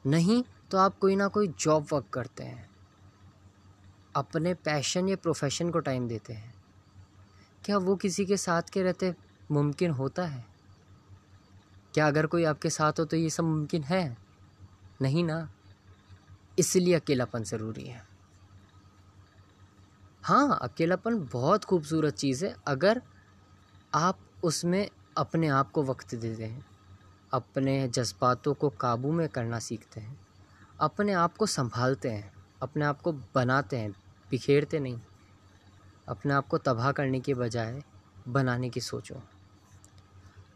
नहीं 0.05 0.43
तो 0.71 0.77
आप 0.77 0.99
कोई 0.99 1.15
ना 1.15 1.27
कोई 1.27 1.47
जॉब 1.47 1.87
वर्क 1.93 2.05
करते 2.13 2.43
हैं। 2.43 2.69
अपने 4.15 4.53
पैशन 4.53 5.09
या 5.09 5.15
प्रोफेशन 5.15 5.71
को 5.71 5.79
टाइम 5.79 6.07
देते 6.07 6.33
हैं। 6.33 6.53
क्या 7.65 7.77
वो 7.77 7.95
किसी 7.95 8.25
के 8.25 8.37
साथ 8.37 8.61
के 8.61 8.83
रहते 8.83 9.15
मुमकिन 9.51 9.91
होता 9.91 10.25
है? 10.25 10.45
क्या 11.93 12.07
अगर 12.07 12.25
कोई 12.25 12.43
आपके 12.43 12.69
साथ 12.69 12.93
हो 12.99 13.05
तो 13.05 13.17
ये 13.17 13.29
सब 13.29 13.43
मुमकिन 13.43 13.83
है? 13.83 14.17
नहीं 15.01 15.23
ना। 15.23 15.51
इसलिए 16.59 16.93
अकेलापन 16.93 17.43
ज़रूरी 17.43 17.85
है। 17.85 18.10
हाँ 20.23 20.59
अकेलापन 20.61 21.19
बहुत 21.19 21.63
खूबसूरत 21.63 22.13
चीज़ 22.13 22.45
है। 22.45 22.55
अगर 22.67 23.01
आप 23.93 24.19
उसमें 24.43 24.89
अपने 25.17 25.47
आप 25.47 25.71
को 25.71 25.83
वक्त 25.83 26.15
देते 26.15 26.43
हैं, 26.43 26.65
अपने 27.33 27.87
जज्बातों 27.87 28.53
को 28.53 28.69
काबू 28.69 29.11
में 29.11 29.29
करना 29.29 29.59
सीखते 29.59 30.01
हैं, 30.01 30.19
अपने 30.79 31.13
आप 31.13 31.37
को 31.37 31.45
संभालते 31.45 32.09
हैं, 32.09 32.33
अपने 32.61 32.85
आप 32.85 33.01
को 33.01 33.11
बनाते 33.11 33.77
हैं, 33.77 33.91
बिखेरते 34.29 34.79
नहीं, 34.79 35.01
अपने 36.07 36.33
आप 36.33 36.47
को 36.47 36.57
तबाह 36.57 36.91
करने 36.91 37.19
के 37.19 37.33
बजाय 37.33 37.83
बनाने 38.27 38.69
की 38.69 38.81
सोचो। 38.81 39.21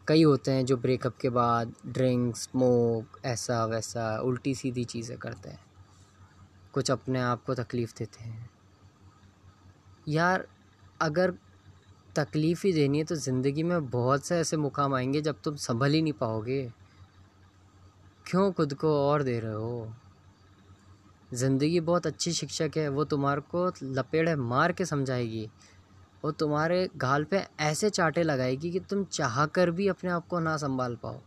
कई 0.07 0.24
होते 0.24 0.51
हैं 0.51 0.65
जो 0.65 0.77
ब्रेकअप 0.77 1.17
के 1.17 1.29
बाद 1.29 1.74
ड्रिंक, 1.86 2.36
स्मोक 2.36 3.19
ऐसा 3.25 3.65
वैसा 3.65 4.19
उल्टी 4.19 4.55
सीधी 4.55 4.84
चीज़ें 4.84 5.17
करते 5.17 5.50
हैं। 5.50 5.60
कुछ 6.74 6.91
अपने 6.91 7.19
आप 7.19 7.43
को 7.43 7.55
तकलीफ़ 7.55 7.93
देते 7.98 8.24
हैं। 8.24 8.54
यार, 10.07 10.47
अगर 11.01 11.33
तकलीफ़ 12.15 12.67
ही 12.67 12.74
देनी 12.74 12.97
है 12.97 13.03
तो 13.03 13.15
ज़िंदगी 13.15 13.63
में 13.63 13.89
बहुत 13.89 14.25
से 14.25 14.35
ऐसे 14.35 14.57
मुकाम 14.57 14.93
आएँगे 14.93 15.21
जब 15.21 15.35
तुम 15.43 15.55
संभल 15.55 15.91
ही 15.91 16.01
नहीं 16.01 16.13
पाओगे। 16.13 16.71
क्यों 18.25 18.51
खुद 18.51 18.74
को 18.74 18.93
और 19.09 19.24
दे 19.24 19.39
रहे 19.39 19.53
हो? 19.53 19.93
ज़िंदगी 21.33 21.79
बहुत 21.79 22.07
अच्छी 22.07 22.31
शिक्षक 22.31 22.71
है, 22.77 22.89
वो 22.89 23.05
तुम्हारे 23.05 23.41
को 23.41 23.71
लपेड़े 23.83 24.35
मार 24.35 24.71
के 24.71 24.85
समझाएगी। 24.85 25.50
वो 26.25 26.31
तुम्हारे 26.31 26.89
गाल 26.97 27.24
पे 27.24 27.43
ऐसे 27.59 27.89
चाटे 27.89 28.24
लगाएगी 28.24 28.71
कि 28.71 28.79
तुम 28.79 29.03
चाह 29.03 29.45
कर 29.45 29.71
भी 29.71 29.88
अपने 29.88 30.09
आप 30.09 30.27
को 30.27 30.39
ना 30.39 30.57
संभाल 30.57 30.95
पाओ। 30.95 31.19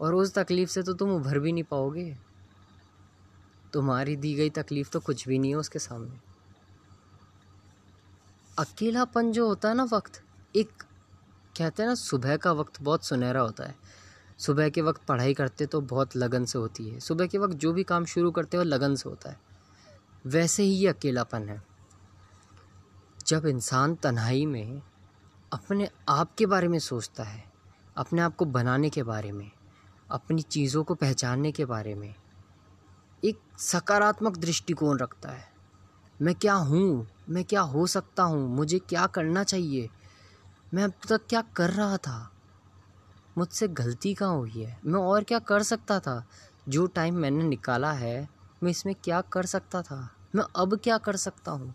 और 0.00 0.14
उस 0.14 0.34
तकलीफ़ 0.34 0.70
से 0.70 0.82
तो 0.82 0.94
तुम 0.94 1.10
उभर 1.10 1.38
भी 1.38 1.52
नहीं 1.52 1.64
पाओगे। 1.64 2.16
तुम्हारी 3.72 4.16
दी 4.16 4.34
गई 4.34 4.50
तकलीफ़ 4.50 4.90
तो 4.90 5.00
कुछ 5.00 5.28
भी 5.28 5.38
नहीं 5.38 5.50
है 5.50 5.56
उसके 5.56 5.78
सामने। 5.78 6.33
अकेलापन 8.58 9.32
जो 9.32 9.46
होता 9.46 9.68
है 9.68 9.74
ना 9.74 9.84
वक्त, 9.84 10.22
एक 10.56 10.68
कहते 11.58 11.82
हैं 11.82 11.88
ना, 11.88 11.94
सुबह 11.94 12.36
का 12.36 12.52
वक्त 12.52 12.82
बहुत 12.82 13.04
सुनहरा 13.04 13.40
होता 13.40 13.64
है। 13.64 13.74
सुबह 14.38 14.68
के 14.68 14.80
वक्त 14.80 15.04
पढ़ाई 15.04 15.34
करते 15.34 15.66
तो 15.66 15.80
बहुत 15.80 16.16
लगन 16.16 16.44
से 16.44 16.58
होती 16.58 16.88
है। 16.88 17.00
सुबह 17.00 17.26
के 17.26 17.38
वक्त 17.38 17.54
जो 17.54 17.72
भी 17.72 17.82
काम 17.82 18.04
शुरू 18.04 18.30
करते 18.30 18.56
हो 18.56 18.62
लगन 18.62 18.94
से 18.94 19.08
होता 19.08 19.30
है। 19.30 19.40
वैसे 20.26 20.62
ही 20.62 20.70
ये 20.70 20.88
अकेलापन 20.88 21.48
है। 21.48 21.62
जब 23.26 23.46
इंसान 23.46 23.94
तन्हाई 23.94 24.46
में 24.46 24.82
अपने 25.52 25.90
आप 26.08 26.34
के 26.34 26.46
बारे 26.46 26.68
में 26.68 26.78
सोचता 26.78 27.24
है, 27.24 27.52
अपने 27.96 28.22
आप 28.22 28.36
को 28.36 28.44
बनाने 28.44 28.90
के 28.90 29.02
बारे 29.02 29.32
में, 29.32 29.50
अपनी 30.10 30.42
चीज़ों 30.42 30.84
को 30.84 30.94
पहचानने 30.94 31.52
के 31.52 31.64
बारे 31.64 31.94
में, 31.94 32.14
एक 33.24 33.38
सकारात्मक 33.58 34.36
दृष्टिकोण 34.36 34.98
रखता 34.98 35.28
है। 35.28 35.53
मैं 36.24 36.34
क्या 36.34 36.54
हूँ? 36.54 37.06
मैं 37.28 37.44
क्या 37.44 37.60
हो 37.60 37.86
सकता 37.86 38.22
हूँ? 38.22 38.48
मुझे 38.48 38.78
क्या 38.78 39.06
करना 39.06 39.44
चाहिए? 39.44 39.90
मैं 40.74 40.84
अब 40.84 40.92
तक 41.08 41.26
क्या 41.28 41.42
कर 41.42 41.70
रहा 41.70 41.96
था? 41.96 42.32
मुझसे 43.38 43.68
गलती 43.68 44.14
कहाँ 44.14 44.36
हुई 44.36 44.50
है? 44.50 44.80
मैं 44.84 45.00
और 45.00 45.24
क्या 45.24 45.38
कर 45.38 45.62
सकता 45.62 46.00
था? 46.00 46.26
जो 46.68 46.86
टाइम 46.86 47.14
मैंने 47.14 47.44
निकाला 47.44 47.92
है, 47.92 48.28
मैं 48.62 48.70
इसमें 48.70 48.94
क्या 48.94 49.20
कर 49.20 49.46
सकता 49.46 49.82
था? 49.82 50.14
मैं 50.34 50.44
अब 50.56 50.78
क्या 50.78 50.98
कर 50.98 51.16
सकता 51.16 51.52
हूँ? 51.52 51.74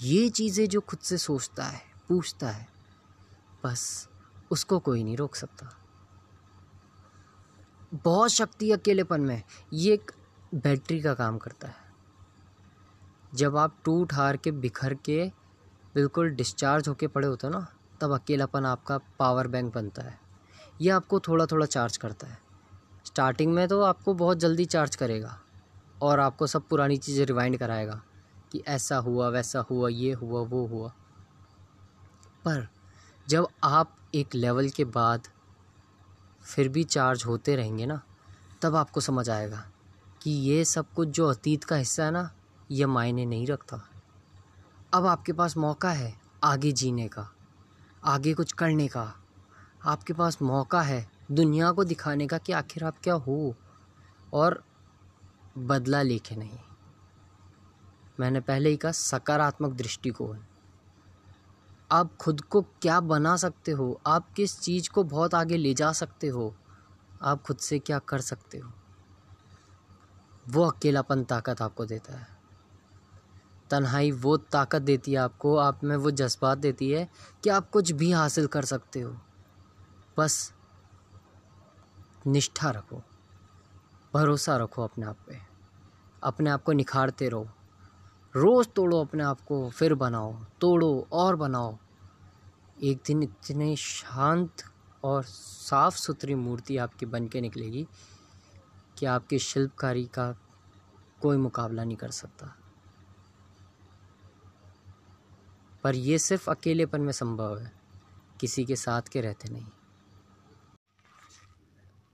ये 0.00 0.28
चीज़ें 0.28 0.68
जो 0.68 0.80
खुद 0.80 0.98
से 0.98 1.18
सोचता 1.18 1.64
है, 1.64 1.80
पूछता 2.08 2.48
है, 2.48 2.68
बस 3.64 4.08
उसको 4.50 4.78
कोई 4.78 5.04
नहीं 5.04 5.16
रोक 5.16 5.34
सकता। 5.34 5.76
बहुत 7.94 8.30
शक्ति 8.30 8.72
अकेलेपन 8.72 9.20
में। 9.20 9.42
ये 9.72 9.94
एक 9.94 10.12
बैटरी 10.54 11.00
का 11.00 11.14
काम 11.14 11.38
करता 11.38 11.68
है। 11.68 11.87
जब 13.34 13.56
आप 13.56 13.76
टूट 13.84 14.12
हार 14.12 14.36
के 14.36 14.50
बिखर 14.50 14.94
के 14.94 15.30
बिल्कुल 15.94 16.30
डिस्चार्ज 16.30 16.88
होके 16.88 17.06
पड़े 17.06 17.28
होते 17.28 17.46
हो 17.46 17.52
ना, 17.52 17.66
तब 18.00 18.12
अकेलापन 18.12 18.66
आपका 18.66 18.98
पावर 19.18 19.46
बैंक 19.46 19.74
बनता 19.74 20.02
है। 20.02 20.18
ये 20.80 20.90
आपको 20.90 21.20
थोड़ा 21.20 21.46
थोड़ा 21.46 21.66
चार्ज 21.66 21.96
करता 21.96 22.26
है। 22.26 22.38
स्टार्टिंग 23.06 23.52
में 23.54 23.66
तो 23.68 23.80
आपको 23.82 24.14
बहुत 24.14 24.38
जल्दी 24.38 24.64
चार्ज 24.64 24.96
करेगा 24.96 25.38
और 26.02 26.20
आपको 26.20 26.46
सब 26.46 26.68
पुरानी 26.68 26.96
चीज़ें 26.96 27.24
रिवाइंड 27.26 27.58
कराएगा 27.58 28.00
कि 28.52 28.62
ऐसा 28.66 28.96
हुआ, 28.96 29.28
वैसा 29.28 29.60
हुआ, 29.60 29.88
ये 29.88 30.12
हुआ, 30.12 30.40
वो 30.40 30.66
हुआ। 30.66 30.88
पर 32.44 32.68
जब 33.28 33.48
आप 33.64 33.96
एक 34.14 34.34
लेवल 34.34 34.68
के 34.68 34.84
बाद 34.84 35.28
फिर 36.42 36.68
भी 36.68 36.84
चार्ज 36.84 37.24
होते 37.24 37.56
रहेंगे 37.56 37.86
ना, 37.86 38.00
तब 38.62 38.76
आपको 38.76 39.00
समझ 39.00 39.28
आएगा 39.30 39.64
कि 40.22 40.30
ये 40.30 40.64
सब 40.64 40.92
कुछ 40.92 41.08
जो 41.08 41.28
अतीत 41.28 41.64
का 41.64 41.76
हिस्सा 41.76 42.04
है 42.04 42.10
ना 42.10 42.30
ये 42.70 42.86
मायने 42.86 43.26
नहीं 43.26 43.46
रखता। 43.46 43.88
अब 44.94 45.06
आपके 45.06 45.32
पास 45.32 45.56
मौका 45.56 45.90
है 45.90 46.20
आगे 46.44 46.72
जीने 46.72 47.08
का, 47.08 47.30
आगे 48.04 48.34
कुछ 48.34 48.52
करने 48.52 48.88
का। 48.88 49.14
आपके 49.84 50.12
पास 50.12 50.42
मौका 50.42 50.82
है 50.82 51.10
दुनिया 51.30 51.72
को 51.72 51.84
दिखाने 51.84 52.26
का 52.26 52.38
कि 52.38 52.52
आखिर 52.52 52.84
आप 52.84 52.98
क्या 53.02 53.14
हो 53.14 53.54
और 54.32 54.64
बदला 55.58 56.02
लेके 56.02 56.36
नहीं। 56.36 56.58
मैंने 58.20 58.40
पहले 58.40 58.70
ही 58.70 58.76
कहा, 58.76 58.92
सकारात्मक 58.92 59.72
दृष्टिकोण। 59.72 60.38
आप 61.92 62.16
खुद 62.16 62.40
को 62.40 62.62
क्या 62.62 63.00
बना 63.00 63.36
सकते 63.36 63.72
हो? 63.72 64.00
आप 64.06 64.32
किस 64.32 64.60
चीज़ 64.60 64.90
को 64.90 65.04
बहुत 65.04 65.34
आगे 65.34 65.56
ले 65.56 65.74
जा 65.74 65.92
सकते 65.92 66.26
हो? 66.26 66.56
आप 67.22 67.42
खुद 67.42 67.56
से 67.56 67.78
क्या 67.78 67.98
कर 67.98 68.20
सकते 68.20 68.58
हो? 68.58 68.72
वो 70.48 70.64
अकेलापन 70.64 71.24
ताकत 71.24 71.62
आपको 71.62 71.86
देता 71.86 72.18
है। 72.18 72.37
तन्हाई 73.70 74.10
वो 74.10 74.36
ताकत 74.36 74.82
देती 74.82 75.12
है 75.12 75.18
आपको, 75.18 75.56
आप 75.56 75.84
में 75.84 75.96
वो 75.96 76.10
जज्बात 76.10 76.58
देती 76.58 76.90
है 76.90 77.08
कि 77.44 77.50
आप 77.50 77.70
कुछ 77.70 77.92
भी 77.92 78.12
हासिल 78.12 78.46
कर 78.46 78.64
सकते 78.64 79.00
हो। 79.00 79.16
बस 80.18 80.52
निष्ठा 82.26 82.70
रखो, 82.70 83.02
भरोसा 84.14 84.56
रखो 84.56 84.82
अपने 84.82 85.06
आप 85.06 85.16
पे। 85.28 85.38
अपने 86.22 86.50
आप 86.50 86.62
को 86.62 86.72
निखारते 86.72 87.28
रहो। 87.28 87.48
रोज़ 88.36 88.68
तोड़ो 88.68 89.00
अपने 89.00 89.24
आप 89.24 89.40
को, 89.40 89.70
फिर 89.70 89.94
बनाओ। 89.94 90.44
तोड़ो 90.60 91.08
और 91.12 91.36
बनाओ। 91.36 91.78
एक 92.82 93.02
दिन 93.06 93.22
इतने 93.22 93.76
शांत 93.76 94.52
और 95.04 95.22
साफ़ 95.22 95.96
सुथरी 95.96 96.34
मूर्ति 96.34 96.76
आपकी 96.76 97.06
बन 97.06 97.28
के 97.28 97.40
निकलेगी 97.40 97.88
कि 98.98 99.06
आपकी 99.06 99.38
शिल्पकारी 99.38 100.04
का 100.04 100.32
कोई 101.22 101.36
मुकाबला 101.36 101.84
नहीं 101.84 101.96
कर 101.96 102.10
सकता। 102.10 102.57
पर 105.84 105.94
यह 105.94 106.18
सिर्फ़ 106.18 106.50
अकेलेपन 106.50 107.00
में 107.00 107.12
संभव 107.12 107.58
है। 107.58 107.70
किसी 108.40 108.64
के 108.64 108.76
साथ 108.76 109.08
के 109.12 109.20
रहते 109.20 109.48
नहीं। 109.48 109.66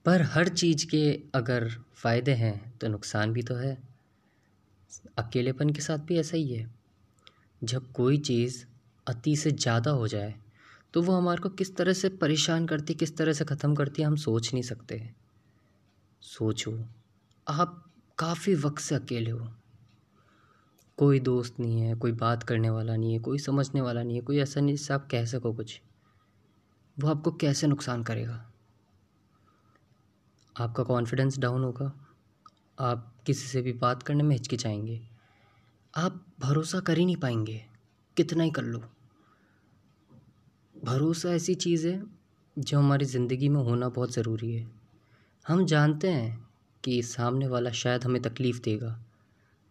पर 0.05 0.21
हर 0.21 0.47
चीज़ 0.47 0.85
के 0.87 1.03
अगर 1.35 1.67
फ़ायदे 1.95 2.33
हैं 2.33 2.77
तो 2.77 2.87
नुकसान 2.87 3.33
भी 3.33 3.43
तो 3.43 3.55
है। 3.55 3.77
अकेलेपन 5.17 5.69
के 5.69 5.81
साथ 5.81 5.97
भी 5.97 6.19
ऐसा 6.19 6.37
ही 6.37 6.53
है। 6.53 6.69
जब 7.61 7.91
कोई 7.91 8.17
चीज़ 8.17 8.63
अति 9.07 9.35
से 9.35 9.51
ज़्यादा 9.51 9.91
हो 9.91 10.07
जाए 10.07 10.33
तो 10.93 11.01
वो 11.01 11.13
हमारे 11.13 11.41
को 11.41 11.49
किस 11.49 11.75
तरह 11.75 11.93
से 11.93 12.09
परेशान 12.09 12.65
करती, 12.67 12.93
किस 12.93 13.17
तरह 13.17 13.33
से 13.33 13.45
ख़त्म 13.45 13.75
करती, 13.75 14.01
हम 14.01 14.15
सोच 14.15 14.53
नहीं 14.53 14.63
सकते। 14.63 15.01
सोचो, 16.21 16.71
आप 17.47 17.83
काफ़ी 18.17 18.55
वक्त 18.55 18.81
से 18.81 18.95
अकेले 18.95 19.31
हो। 19.31 19.47
कोई 20.97 21.19
दोस्त 21.19 21.59
नहीं 21.59 21.81
है, 21.81 21.95
कोई 21.95 22.11
बात 22.11 22.43
करने 22.43 22.69
वाला 22.69 22.95
नहीं 22.95 23.13
है, 23.13 23.19
कोई 23.19 23.37
समझने 23.37 23.81
वाला 23.81 24.03
नहीं 24.03 24.15
है, 24.15 24.21
कोई 24.21 24.39
ऐसा 24.39 24.61
नहीं 24.61 24.75
जिससे 24.75 24.93
आप 24.93 25.07
कह 25.11 25.25
सको 25.25 25.53
कुछ। 25.53 25.81
वो 26.99 27.09
आपको 27.09 27.31
कैसे 27.31 27.67
नुकसान 27.67 28.03
करेगा? 28.03 28.51
आपका 30.59 30.83
कॉन्फिडेंस 30.83 31.39
डाउन 31.39 31.63
होगा। 31.63 31.93
आप 32.79 33.15
किसी 33.25 33.47
से 33.47 33.61
भी 33.61 33.73
बात 33.73 34.03
करने 34.03 34.23
में 34.23 34.35
हिचकिचाएँगे। 34.35 35.07
आप 35.97 36.25
भरोसा 36.39 36.79
कर 36.79 36.97
ही 36.97 37.05
नहीं 37.05 37.15
पाएँगे। 37.15 37.65
कितना 38.17 38.43
ही 38.43 38.51
कर 38.51 38.63
लो। 38.63 38.83
भरोसा 40.83 41.29
ऐसी 41.29 41.55
चीज़ 41.55 41.87
है, 41.87 42.03
जो 42.59 42.79
हमारी 42.79 43.05
ज़िंदगी 43.05 43.49
में 43.49 43.61
होना 43.61 43.89
बहुत 43.89 44.13
ज़रूरी 44.13 44.53
है। 44.53 44.71
हम 45.47 45.65
जानते 45.65 46.09
हैं 46.09 46.47
कि 46.83 47.03
सामने 47.03 47.47
वाला 47.47 47.69
शायद 47.71 48.03
हमें 48.03 48.21
तकलीफ़ 48.21 48.61
देगा। 48.61 49.04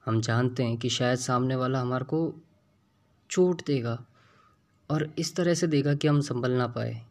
हम 0.07 0.21
जानते 0.21 0.63
हैं 0.63 0.77
कि 0.77 0.89
शायद 0.89 1.19
सामने 1.19 1.57
वाला 1.57 1.81
हमारे 1.81 2.05
को 2.05 2.35
चोट 3.31 3.67
देगा 3.67 4.07
और 4.91 5.15
इस 5.19 5.37
तरह 5.37 5.55
से 5.55 5.67
देगा 5.67 5.95
कि 5.95 6.09
हम 6.09 6.21
संभल 6.21 6.51
ना 6.51 6.67
पाए। 6.67 7.07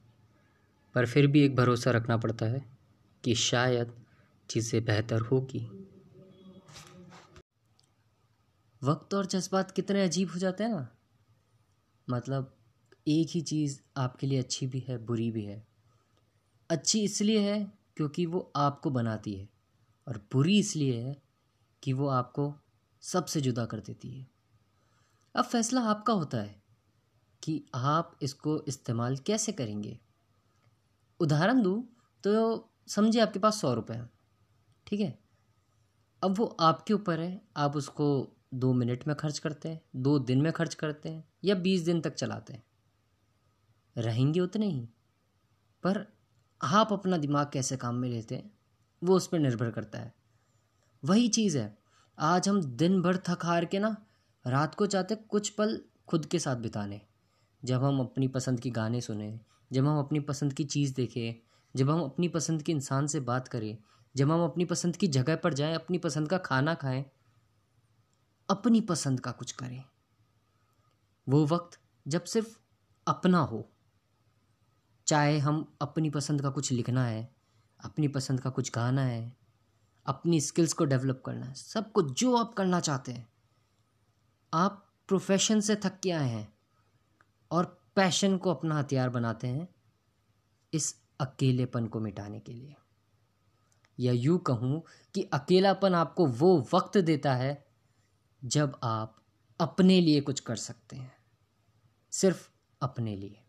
पर 0.95 1.05
फिर 1.05 1.27
भी 1.27 1.41
एक 1.41 1.55
भरोसा 1.55 1.91
रखना 1.91 2.17
पड़ता 2.17 2.45
है 2.45 2.65
कि 3.23 3.35
शायद 3.35 3.93
चीज़ें 4.49 4.85
बेहतर 4.85 5.21
होगी। 5.21 5.89
वक्त 8.83 9.13
और 9.13 9.25
जज्बात 9.25 9.71
कितने 9.71 10.03
अजीब 10.03 10.31
हो 10.31 10.39
जाते 10.39 10.63
हैं 10.63 10.71
ना। 10.71 10.87
मतलब 12.09 12.55
एक 13.07 13.27
ही 13.29 13.41
चीज़ 13.41 13.81
आपके 13.97 14.27
लिए 14.27 14.39
अच्छी 14.39 14.67
भी 14.67 14.79
है, 14.79 14.97
बुरी 14.97 15.31
भी 15.31 15.45
है। 15.45 15.67
अच्छी 16.69 17.03
इसलिए 17.03 17.39
है 17.39 17.71
क्योंकि 17.97 18.25
वो 18.25 18.51
आपको 18.55 18.89
बनाती 18.89 19.33
है 19.33 19.49
और 20.07 20.17
बुरी 20.33 20.59
इसलिए 20.59 21.01
है 21.01 21.21
कि 21.83 21.93
वो 21.93 22.07
आपको 22.07 22.55
सबसे 23.03 23.41
जुदा 23.41 23.65
कर 23.65 23.79
देती 23.79 24.19
है। 24.19 24.27
अब 25.35 25.45
फैसला 25.45 25.81
आपका 25.81 26.13
होता 26.13 26.37
है 26.37 26.61
कि 27.43 27.65
आप 27.75 28.17
इसको 28.21 28.61
इस्तेमाल 28.61 29.17
कैसे 29.17 29.51
करेंगे। 29.51 29.99
उदाहरण 31.19 31.61
दूँ 31.61 31.83
तो 32.23 32.69
समझिए 32.87 33.21
आपके 33.21 33.39
पास 33.39 33.61
सौ 33.61 33.73
रुपये 33.73 33.97
हैं, 33.97 34.09
ठीक 34.87 34.99
है? 34.99 35.19
अब 36.23 36.37
वो 36.37 36.45
आपके 36.45 36.93
ऊपर 36.93 37.19
है, 37.19 37.41
आप 37.57 37.75
उसको 37.75 38.29
दो 38.53 38.73
मिनट 38.73 39.07
में 39.07 39.15
खर्च 39.15 39.39
करते 39.39 39.69
हैं, 39.69 39.81
दो 39.95 40.19
दिन 40.19 40.41
में 40.41 40.53
खर्च 40.53 40.73
करते 40.73 41.09
हैं 41.09 41.29
या 41.43 41.55
बीस 41.55 41.81
दिन 41.81 42.01
तक 42.01 42.13
चलाते 42.13 42.53
हैं। 42.53 42.63
रहेंगे 43.97 44.39
उतने 44.39 44.65
ही, 44.65 44.89
पर 45.83 46.05
आप 46.61 46.93
अपना 46.93 47.17
दिमाग 47.17 47.49
कैसे 47.53 47.77
काम 47.77 47.95
में 47.95 48.09
लेते 48.09 48.35
हैं, 48.35 48.51
वो 49.03 49.15
उस 49.15 49.27
पर 49.27 49.39
निर्भर 49.39 49.71
करता 49.71 49.99
है। 49.99 50.13
वही 51.03 51.27
चीज़ 51.27 51.57
है 51.57 51.82
आज 52.19 52.49
हम 52.49 52.61
दिन 52.61 53.01
भर 53.01 53.17
थक 53.17 53.45
हार 53.45 53.65
के 53.65 53.79
ना, 53.79 53.97
रात 54.47 54.75
को 54.75 54.85
चाहते 54.85 55.15
कुछ 55.15 55.49
पल 55.49 55.81
खुद 56.07 56.25
के 56.25 56.39
साथ 56.39 56.55
बिताने। 56.55 57.01
जब 57.65 57.83
हम 57.83 57.99
अपनी 57.99 58.27
पसंद 58.27 58.59
की 58.59 58.69
गाने 58.69 59.01
सुने, 59.01 59.39
जब 59.71 59.85
हम 59.85 59.99
अपनी 59.99 60.19
पसंद 60.19 60.53
की 60.53 60.63
चीज़ 60.63 60.93
देखें, 60.93 61.33
जब 61.75 61.89
हम 61.89 62.01
अपनी 62.01 62.27
पसंद 62.27 62.63
के 62.63 62.71
इंसान 62.71 63.07
से 63.07 63.19
बात 63.19 63.47
करें, 63.47 63.77
जब 64.15 64.31
हम 64.31 64.43
अपनी 64.43 64.65
पसंद 64.65 64.95
की 64.95 65.07
जगह 65.07 65.35
पर 65.35 65.53
जाएँ, 65.53 65.75
अपनी 65.75 65.97
पसंद 65.97 66.29
का 66.29 66.37
खाना 66.37 66.73
खाएँ, 66.73 67.05
अपनी 68.49 68.81
पसंद 68.81 69.19
का 69.19 69.31
कुछ 69.31 69.51
करें। 69.51 69.83
वो 71.29 71.45
वक्त 71.45 71.79
जब 72.07 72.23
सिर्फ़ 72.23 72.57
अपना 73.07 73.39
हो, 73.39 73.69
चाहे 75.07 75.39
हम 75.39 75.75
अपनी 75.81 76.09
पसंद 76.09 76.41
का 76.41 76.49
कुछ 76.49 76.71
लिखना 76.71 77.05
है, 77.05 77.35
अपनी 77.83 78.07
पसंद 78.07 78.41
का 78.41 78.49
कुछ 78.49 78.71
गाना 78.71 79.01
है 79.01 79.42
अपनी 80.05 80.41
स्किल्स 80.41 80.73
को 80.73 80.85
डेवलप 80.85 81.23
करना 81.25 81.45
है। 81.45 81.53
सब 81.53 81.91
कुछ, 81.91 82.19
जो 82.19 82.35
आप 82.35 82.53
करना 82.53 82.79
चाहते 82.79 83.11
हैं। 83.11 83.29
आप 84.53 84.93
प्रोफेशन 85.07 85.59
से 85.59 85.75
थक 85.75 85.99
के 85.99 86.11
आए 86.11 86.29
हैं 86.29 86.53
और 87.51 87.87
पैशन 87.95 88.37
को 88.37 88.53
अपना 88.53 88.79
हथियार 88.79 89.09
बनाते 89.09 89.47
हैं 89.47 89.75
इस 90.73 91.01
अकेलेपन 91.19 91.87
को 91.87 91.99
मिटाने 91.99 92.39
के 92.39 92.53
लिए। 92.53 92.75
या 93.99 94.13
यूँ 94.13 94.39
कहूँ 94.39 94.83
कि 95.13 95.23
अकेलापन 95.23 95.95
आपको 95.95 96.27
वो 96.27 96.67
वक्त 96.73 96.97
देता 96.97 97.35
है 97.35 97.67
जब 98.45 98.79
आप 98.83 99.23
अपने 99.59 100.01
लिए 100.01 100.21
कुछ 100.21 100.39
कर 100.39 100.55
सकते 100.55 100.95
हैं। 100.95 101.15
सिर्फ़ 102.11 102.49
अपने 102.81 103.15
लिए। 103.15 103.39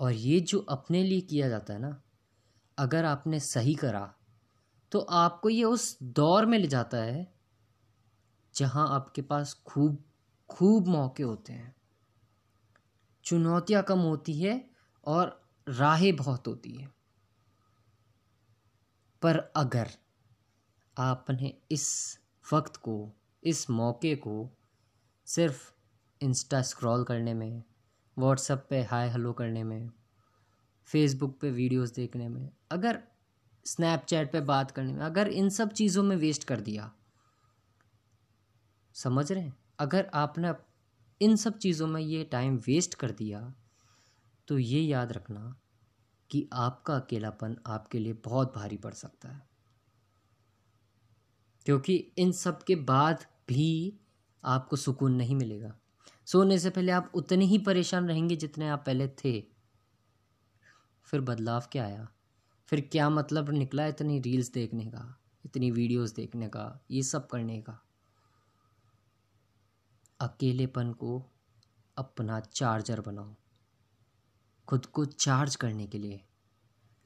और 0.00 0.12
ये 0.12 0.40
जो 0.40 0.58
अपने 0.58 1.02
लिए 1.02 1.20
किया 1.20 1.48
जाता 1.48 1.72
है 1.72 1.78
ना, 1.78 2.02
अगर 2.78 3.04
आपने 3.04 3.40
सही 3.40 3.74
करा 3.74 4.14
तो 4.92 4.98
आपको 5.00 5.48
ये 5.48 5.64
उस 5.64 5.98
दौर 6.02 6.46
में 6.46 6.58
ले 6.58 6.66
जाता 6.66 6.96
है 6.96 7.34
जहाँ 8.54 8.94
आपके 8.94 9.22
पास 9.22 9.62
खूब 9.66 10.04
खूब 10.50 10.86
मौके 10.86 11.22
होते 11.22 11.52
हैं। 11.52 11.76
चुनौतियाँ 13.24 13.82
कम 13.82 13.98
होती 13.98 14.40
है 14.40 14.70
और 15.04 15.50
राहें 15.68 16.16
बहुत 16.16 16.46
होती 16.46 16.72
है। 16.72 16.88
पर 19.22 19.38
अगर 19.38 19.90
आपने 20.98 21.54
इस 21.70 22.18
वक्त 22.52 22.76
को, 22.76 23.12
इस 23.44 23.70
मौके 23.70 24.16
को 24.16 24.50
सिर्फ़ 25.26 25.72
इंस्टा 26.20 26.62
स्क्रॉल 26.62 27.04
करने 27.04 27.34
में, 27.34 27.62
व्हाट्सएप 28.18 28.66
पे 28.70 28.82
हाय 28.82 29.08
हेलो 29.10 29.32
करने 29.32 29.64
में, 29.64 29.90
फेसबुक 30.84 31.38
पे 31.40 31.50
वीडियोस 31.50 31.92
देखने 31.92 32.28
में, 32.28 32.50
अगर 32.70 33.02
स्नैपचैट 33.66 34.32
पे 34.32 34.40
बात 34.40 34.70
करने 34.70 34.92
में, 34.92 35.00
अगर 35.00 35.28
इन 35.28 35.48
सब 35.48 35.72
चीज़ों 35.72 36.02
में 36.02 36.16
वेस्ट 36.16 36.44
कर 36.44 36.60
दिया। 36.60 36.92
समझ 38.94 39.32
रहे 39.32 39.42
हैं? 39.42 39.56
अगर 39.78 40.10
आपने 40.14 40.52
इन 41.20 41.36
सब 41.36 41.58
चीज़ों 41.58 41.86
में 41.86 42.00
ये 42.00 42.24
टाइम 42.24 42.56
वेस्ट 42.56 42.94
कर 42.94 43.10
दिया 43.10 43.54
तो 44.48 44.58
ये 44.58 44.80
याद 44.80 45.12
रखना 45.12 45.60
कि 46.30 46.48
आपका 46.52 46.96
अकेलापन 46.96 47.56
आपके 47.66 47.98
लिए 47.98 48.12
बहुत 48.12 48.54
भारी 48.56 48.76
पड़ 48.76 48.92
सकता 48.94 49.28
है। 49.28 49.48
क्योंकि 51.66 51.94
इन 52.18 52.32
सब 52.32 52.62
के 52.62 52.76
बाद 52.76 53.26
भी 53.48 53.98
आपको 54.44 54.76
सुकून 54.76 55.14
नहीं 55.14 55.34
मिलेगा। 55.34 55.78
सोने 56.26 56.58
से 56.58 56.70
पहले 56.70 56.92
आप 56.92 57.10
उतने 57.14 57.44
ही 57.44 57.58
परेशान 57.58 58.08
रहेंगे 58.08 58.36
जितने 58.36 58.68
आप 58.68 58.82
पहले 58.86 59.08
थे। 59.08 59.40
फिर 61.04 61.20
बदलाव 61.20 61.64
क्या 61.72 61.84
आया? 61.84 62.11
फिर 62.72 62.88
क्या 62.92 63.10
मतलब 63.10 63.50
निकला 63.50 63.86
इतनी 63.86 64.20
रील्स 64.20 64.52
देखने 64.52 64.84
का, 64.84 65.18
इतनी 65.44 65.70
वीडियोस 65.70 66.14
देखने 66.14 66.48
का, 66.48 66.80
ये 66.90 67.02
सब 67.02 67.26
करने 67.26 67.60
का? 67.60 67.82
अकेलेपन 70.20 70.92
को 70.92 71.30
अपना 71.96 72.40
चार्जर 72.40 73.00
बनाओ। 73.00 73.34
खुद 74.68 74.86
को 74.86 75.04
चार्ज 75.04 75.56
करने 75.56 75.86
के 75.86 75.98
लिए। 75.98 76.24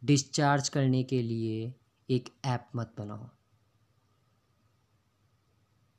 डिस्चार्ज 0.04 0.68
करने 0.68 1.02
के 1.02 1.23
लिए 1.23 1.75
एक 2.11 2.28
ऐप 2.44 2.68
मत 2.76 2.94
बनाओ। 2.99 3.30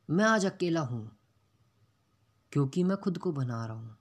मैं 0.10 0.26
आज 0.26 0.46
अकेला 0.46 0.82
हूँ, 0.82 1.18
क्योंकि 2.52 2.84
मैं 2.84 2.98
खुद 2.98 3.18
को 3.18 3.32
बना 3.32 3.66
रहा 3.66 3.76
हूँ। 3.76 3.98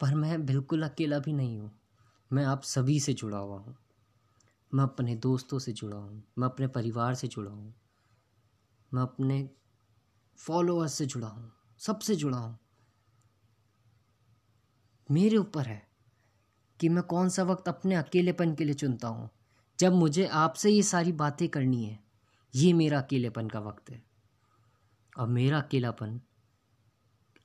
पर 0.00 0.14
मैं 0.14 0.46
बिल्कुल 0.46 0.82
अकेला 0.82 1.18
भी 1.18 1.32
नहीं 1.32 1.58
हूँ। 1.58 1.80
मैं 2.32 2.44
आप 2.44 2.62
सभी 2.62 3.00
से 3.00 3.12
जुड़ा 3.12 3.38
हुआ 3.38 3.58
हूँ। 3.58 3.76
मैं 4.72 4.84
अपने 4.84 5.14
दोस्तों 5.16 5.58
से 5.58 5.72
जुड़ा 5.72 5.96
हूँ, 5.96 6.22
मैं 6.38 6.48
अपने 6.48 6.66
परिवार 6.66 7.14
से 7.14 7.28
जुड़ा 7.28 7.50
हूँ, 7.50 7.74
मैं 8.94 9.02
अपने 9.02 9.48
फॉलोअर्स 10.38 10.94
से 10.94 11.06
जुड़ा 11.06 11.28
हूँ 11.28 11.52
सबसे 11.80 12.16
जुड़ा 12.16 12.38
हूँ। 12.38 12.58
मेरे 15.10 15.36
ऊपर 15.36 15.66
है 15.66 15.82
कि 16.80 16.88
मैं 16.88 17.02
कौन 17.04 17.28
सा 17.28 17.42
वक्त 17.42 17.68
अपने 17.68 17.94
अकेलेपन 17.94 18.54
के 18.54 18.64
लिए 18.64 18.74
चुनता 18.74 19.08
हूँ। 19.08 19.28
जब 19.78 19.92
मुझे 19.92 20.26
आपसे 20.26 20.70
ये 20.70 20.82
सारी 20.82 21.12
बातें 21.12 21.48
करनी 21.48 21.84
है, 21.84 21.98
ये 22.54 22.72
मेरा 22.72 23.00
अकेलेपन 23.00 23.48
का 23.48 23.60
वक्त 23.60 23.90
है। 23.90 24.02
और 25.18 25.28
मेरा 25.28 25.60
अकेलापन 25.60 26.20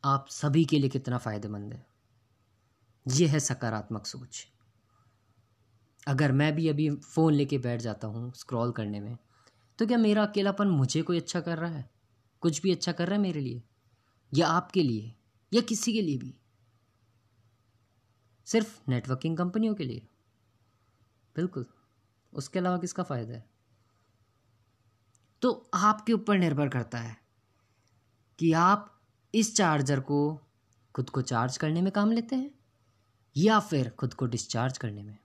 आप 0.03 0.27
सभी 0.29 0.65
के 0.65 0.79
लिए 0.79 0.89
कितना 0.89 1.17
फ़ायदेमंद 1.17 1.73
है। 1.73 1.85
ये 3.05 3.27
है 3.27 3.39
सकारात्मक 3.39 4.05
सोच। 4.05 4.45
अगर 6.07 6.31
मैं 6.31 6.53
भी 6.55 6.67
अभी 6.67 6.89
फ़ोन 6.91 7.33
लेके 7.33 7.57
बैठ 7.57 7.81
जाता 7.81 8.07
हूँ 8.07 8.31
स्क्रॉल 8.35 8.71
करने 8.71 8.99
में 8.99 9.17
तो 9.79 9.87
क्या 9.87 9.97
मेरा 9.97 10.23
अकेलापन 10.23 10.67
मुझे 10.69 11.01
कोई 11.01 11.17
अच्छा 11.19 11.41
कर 11.41 11.57
रहा 11.57 11.71
है? 11.71 11.89
कुछ 12.43 12.61
भी 12.61 12.71
अच्छा 12.71 12.91
कर 12.91 13.07
रहा 13.07 13.15
है 13.15 13.21
मेरे 13.21 13.39
लिए? 13.41 13.63
या 14.31 14.47
आपके 14.49 14.83
लिए? 14.83 15.13
या 15.51 15.61
किसी 15.61 15.93
के 15.93 16.01
लिए 16.01 16.17
भी? 16.17 16.35
सिर्फ़ 18.47 18.77
नेटवर्किंग 18.89 19.37
कंपनियों 19.37 19.73
के 19.75 19.83
लिए। 19.83 20.07
बिल्कुल। 21.35 21.65
उसके 22.33 22.59
अलावा 22.59 22.77
किसका 22.77 23.03
फ़ायदा 23.03 23.33
है? 23.33 23.47
तो 25.41 25.51
आपके 25.73 26.13
ऊपर 26.13 26.37
निर्भर 26.37 26.67
करता 26.67 26.97
है 26.97 27.15
कि 28.39 28.51
आप 28.53 28.93
इस 29.33 29.55
चार्जर 29.55 29.99
को 29.99 30.19
खुद 30.95 31.09
को 31.09 31.21
चार्ज 31.21 31.57
करने 31.57 31.81
में 31.81 31.91
काम 31.91 32.11
लेते 32.11 32.35
हैं, 32.35 32.51
या 33.35 33.59
फिर 33.61 33.89
खुद 33.89 34.13
को 34.13 34.25
डिस्चार्ज 34.27 34.77
करने 34.77 35.03
में। 35.03 35.17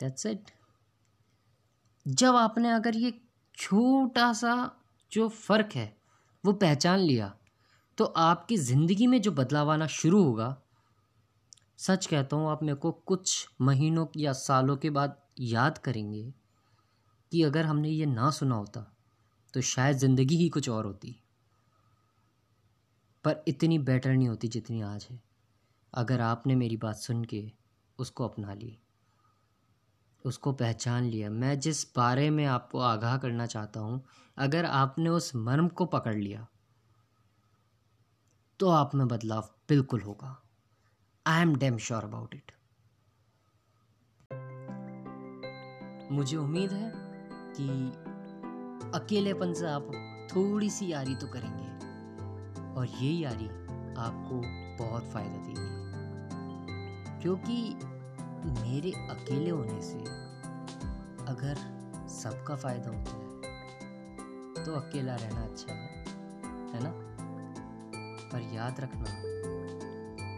दैट्स 0.00 0.26
इट 0.26 0.50
जब 2.06 2.36
आपने 2.36 2.70
अगर 2.70 2.96
ये 2.96 3.12
छोटा 3.54 4.32
सा 4.32 4.54
जो 5.12 5.28
फ़र्क 5.28 5.72
है, 5.74 5.96
वो 6.44 6.52
पहचान 6.54 6.98
लिया 6.98 7.32
तो 7.98 8.04
आपकी 8.04 8.56
ज़िंदगी 8.58 9.06
में 9.06 9.20
जो 9.22 9.32
बदलाव 9.32 9.70
आना 9.70 9.86
शुरू 9.88 10.22
होगा, 10.22 10.56
सच 11.78 12.06
कहता 12.06 12.36
हूँ, 12.36 12.50
आप 12.50 12.62
मेरे 12.62 12.76
को 12.76 12.90
कुछ 12.92 13.48
महीनों 13.60 14.06
या 14.16 14.32
सालों 14.34 14.76
के 14.76 14.90
बाद 14.90 15.16
याद 15.42 15.78
करेंगे 15.78 16.22
कि 17.32 17.42
अगर 17.42 17.64
हमने 17.64 17.88
ये 17.88 18.06
ना 18.06 18.30
सुना 18.30 18.54
होता 18.54 18.80
तो 19.54 19.60
शायद 19.62 19.96
ज़िंदगी 19.96 20.36
ही 20.36 20.48
कुछ 20.48 20.68
और 20.68 20.86
होती। 20.86 21.16
पर 23.24 23.42
इतनी 23.48 23.78
बेटर 23.80 24.12
नहीं 24.12 24.28
होती 24.28 24.48
जितनी 24.48 24.80
आज 24.82 25.06
है। 25.10 25.20
अगर 25.92 26.20
आपने 26.20 26.54
मेरी 26.54 26.76
बात 26.76 26.96
सुन 26.96 27.24
के 27.24 27.44
उसको 27.98 28.28
अपना 28.28 28.54
ली। 28.54 28.78
उसको 30.24 30.52
पहचान 30.54 31.04
लिया। 31.04 31.30
मैं 31.32 31.58
जिस 31.60 31.84
बारे 31.96 32.28
में 32.30 32.44
आपको 32.46 32.78
आगाह 32.82 33.16
करना 33.18 33.46
चाहता 33.46 33.80
हूँ, 33.80 34.02
अगर 34.36 34.64
आपने 34.66 35.10
उस 35.10 35.34
मर्म 35.36 35.68
को 35.70 35.86
पकड़ 35.88 36.16
लिया 36.16 36.46
तो 38.60 38.68
आप 38.70 38.94
में 38.94 39.06
बदलाव 39.08 39.48
बिल्कुल 39.68 40.00
होगा। 40.00 40.36
I 41.26 41.42
am 41.42 41.54
damn 41.56 41.76
sure 41.78 42.04
about 42.04 42.34
it 42.34 42.52
मुझे 46.12 46.36
उम्मीद 46.36 46.72
है 46.72 46.92
कि 47.56 47.68
अकेलेपन 48.94 49.52
से 49.52 49.66
आप 49.66 49.90
थोड़ी 50.30 50.70
सी 50.70 50.92
यारी 50.92 51.14
तो 51.14 51.26
करेंगे, 51.26 51.68
और 52.72 52.86
ये 53.00 53.10
यारी 53.12 53.48
आपको 53.98 54.40
बहुत 54.78 55.04
फ़ायदा 55.12 55.36
देगी। 55.38 55.68
क्योंकि 57.22 57.56
मेरे 58.44 58.90
अकेले 59.10 59.50
होने 59.50 59.80
से 59.82 59.98
अगर 61.28 61.54
सबका 62.08 62.56
फ़ायदा 62.56 62.90
होता 62.90 63.10
है 63.10 64.64
तो 64.64 64.72
अकेला 64.72 65.14
रहना 65.14 65.42
अच्छा 65.42 65.72
है 65.72 65.88
है 66.74 66.82
ना? 66.82 66.90
पर 68.32 68.40
याद 68.54 68.80
रखना, 68.80 69.10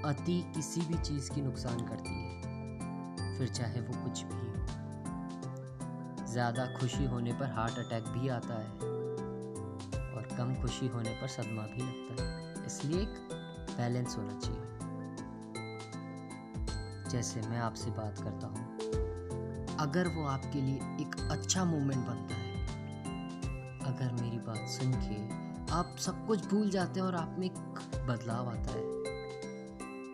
अति 0.08 0.52
किसी 0.54 0.80
भी 0.80 0.98
चीज़ 0.98 1.30
की 1.30 1.40
नुकसान 1.40 1.80
करती 1.80 2.10
है, 2.10 3.36
फिर 3.38 3.48
चाहे 3.48 3.80
वो 3.80 4.02
कुछ 4.04 4.22
भी 4.22 4.34
हो। 4.34 6.26
ज़्यादा 6.26 6.66
खुशी 6.66 7.04
होने 7.04 7.32
पर 7.32 7.50
हार्ट 7.50 7.78
अटैक 7.78 8.08
भी 8.08 8.28
आता 8.28 8.54
है, 8.54 8.70
और 10.12 10.28
कम 10.38 10.54
खुशी 10.62 10.86
होने 10.86 11.10
पर 11.10 11.28
सदमा 11.28 11.62
भी 11.62 11.82
लगता 11.82 12.22
है। 12.22 12.66
इसलिए 12.66 13.00
एक 13.02 13.14
बैलेंस 13.76 14.16
होना 14.16 14.38
चाहिए। 14.40 14.75
जैसे 17.08 17.40
मैं 17.40 17.58
आपसे 17.58 17.90
बात 17.90 18.18
करता 18.18 18.46
हूँ, 18.46 19.76
अगर 19.80 20.08
वो 20.08 20.24
आपके 20.26 20.60
लिए 20.60 20.76
एक 21.00 21.16
अच्छा 21.30 21.64
मोमेंट 21.64 22.06
बनता 22.06 22.34
है, 22.34 22.54
अगर 23.86 24.12
मेरी 24.22 24.38
बात 24.38 24.68
सुन 24.70 24.92
के 24.96 25.18
आप 25.72 25.96
सब 25.98 26.26
कुछ 26.26 26.46
भूल 26.46 26.70
जाते 26.70 27.00
हैं 27.00 27.06
और 27.06 27.14
आप 27.14 27.36
में 27.38 27.46
एक 27.46 27.58
बदलाव 28.08 28.48
आता 28.48 28.72
है 28.72 28.84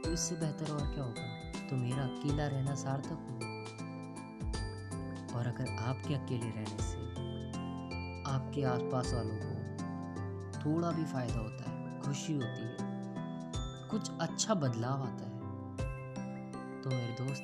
तो 0.03 0.13
इससे 0.13 0.35
बेहतर 0.35 0.73
और 0.73 0.87
क्या 0.95 1.05
होगा? 1.05 1.27
तो 1.69 1.77
मेरा 1.77 2.03
अकेला 2.03 2.47
रहना 2.47 2.75
सार्थक 2.75 3.27
होगा। 3.31 3.51
और 5.39 5.47
अगर 5.47 5.77
आपके 5.83 6.15
अकेले 6.15 6.51
रहने 6.51 6.83
से 6.83 7.01
आपके 8.33 8.63
आसपास 8.65 9.13
वालों 9.15 9.37
को 9.37 9.51
थोड़ा 10.61 10.91
भी 10.91 11.05
फ़ायदा 11.05 11.39
होता 11.39 11.71
है, 11.71 12.01
खुशी 12.01 12.35
होती 12.35 12.63
है, 12.63 12.77
कुछ 13.91 14.11
अच्छा 14.21 14.55
बदलाव 14.57 15.03
आता 15.03 15.25
है 15.25 15.32
तो 16.83 16.91
मेरे 16.91 17.13
दोस्त, 17.15 17.43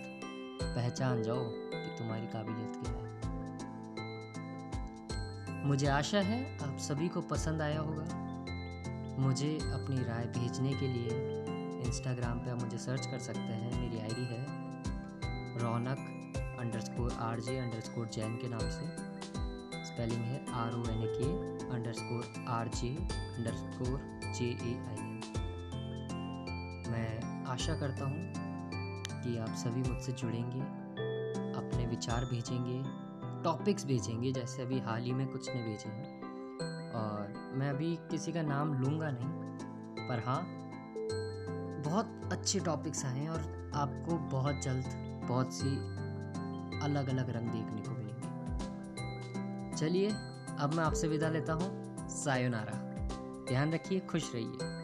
पहचान 0.63 1.23
जाओ 1.23 1.43
कि 1.73 1.91
तुम्हारी 1.99 2.27
काबिलियत 2.27 2.73
क्या 2.77 2.93
है। 2.93 3.07
मुझे 5.65 5.87
आशा 5.89 6.21
है 6.21 6.39
आप 6.63 6.79
सभी 6.79 7.09
को 7.09 7.21
पसंद 7.31 7.63
आया 7.63 7.81
होगा। 7.81 8.07
मुझे 9.19 9.51
अपनी 9.75 9.99
राय 10.05 10.25
भेजने 10.37 10.73
के 10.73 10.89
लिए 10.89 11.13
इंस्टाग्राम 11.87 12.39
पे 12.39 12.51
आप 12.51 12.63
मुझे 12.63 12.79
सर्च 12.79 13.07
कर 13.07 13.19
सकते 13.19 13.53
हैं। 13.53 13.71
मेरी 13.81 13.99
आईडी 14.01 14.25
है 14.25 14.41
Raunak 15.63 16.01
underscore 16.81 17.13
R 17.21 17.41
J 17.41 17.59
underscore 17.81 18.07
Jain 18.15 18.37
के 18.37 18.49
नाम 18.49 18.67
से। 18.71 18.85
स्पेलिंग 19.85 20.25
है 20.25 20.39
are 20.55 20.75
O 20.75 20.83
N 20.91 21.01
A 21.03 21.13
K 21.15 21.29
underscore 21.93 22.25
R 22.49 22.67
J 22.75 22.91
underscore 23.57 23.97
J 24.33 24.45
A 24.45 24.75
I 24.89 24.97
N 24.99 25.11
मैं 26.91 27.11
आशा 27.49 27.75
करता 27.81 28.05
हूँ 28.05 28.47
कि 29.25 29.39
आप 29.39 29.49
सभी 29.49 29.91
मुझसे 29.91 30.13
जुड़ेंगे, 30.13 30.61
अपने 31.59 31.87
विचार 31.87 32.25
भेजेंगे 32.25 33.09
टॉपिक्स 33.45 33.85
भेजेंगे, 33.87 34.33
जैसे 34.33 34.63
अभी 34.63 34.79
हाल 34.79 35.03
ही 35.03 35.13
में 35.13 35.27
कुछ 35.27 35.49
ने 35.49 35.63
भेजे 35.63 35.89
हैं। 35.89 36.19
और 36.93 37.53
मैं 37.55 37.71
अभी 37.71 37.97
किसी 37.97 38.33
का 38.33 38.43
नाम 38.43 38.75
लूँगा 38.75 39.11
नहीं, 39.11 39.29
पर 40.09 40.23
हाँ 40.27 40.43
बहुत 41.85 42.33
अच्छे 42.33 42.61
टॉपिक्स 42.61 43.05
आए 43.05 43.19
हैं 43.19 43.31
और 43.31 43.73
आपको 43.75 44.15
बहुत 44.15 44.61
जल्द 44.63 44.85
बहुत 45.29 45.53
सी 45.53 45.77
अलग 46.83 47.09
अलग 47.09 47.31
रंग 47.31 47.49
देखने 47.49 47.81
को 47.81 47.91
मिलेंगे। 47.91 49.77
चलिए, 49.77 50.11
अब 50.59 50.71
मैं 50.75 50.85
आपसे 50.85 51.09
विदा 51.09 51.29
लेता 51.29 51.53
हूँ। 51.53 51.89
सायोनारा। 52.09 52.73
ध्यान 53.49 53.73
रखिए, 53.73 54.01
खुश 54.01 54.35
रहिए। 54.35 54.78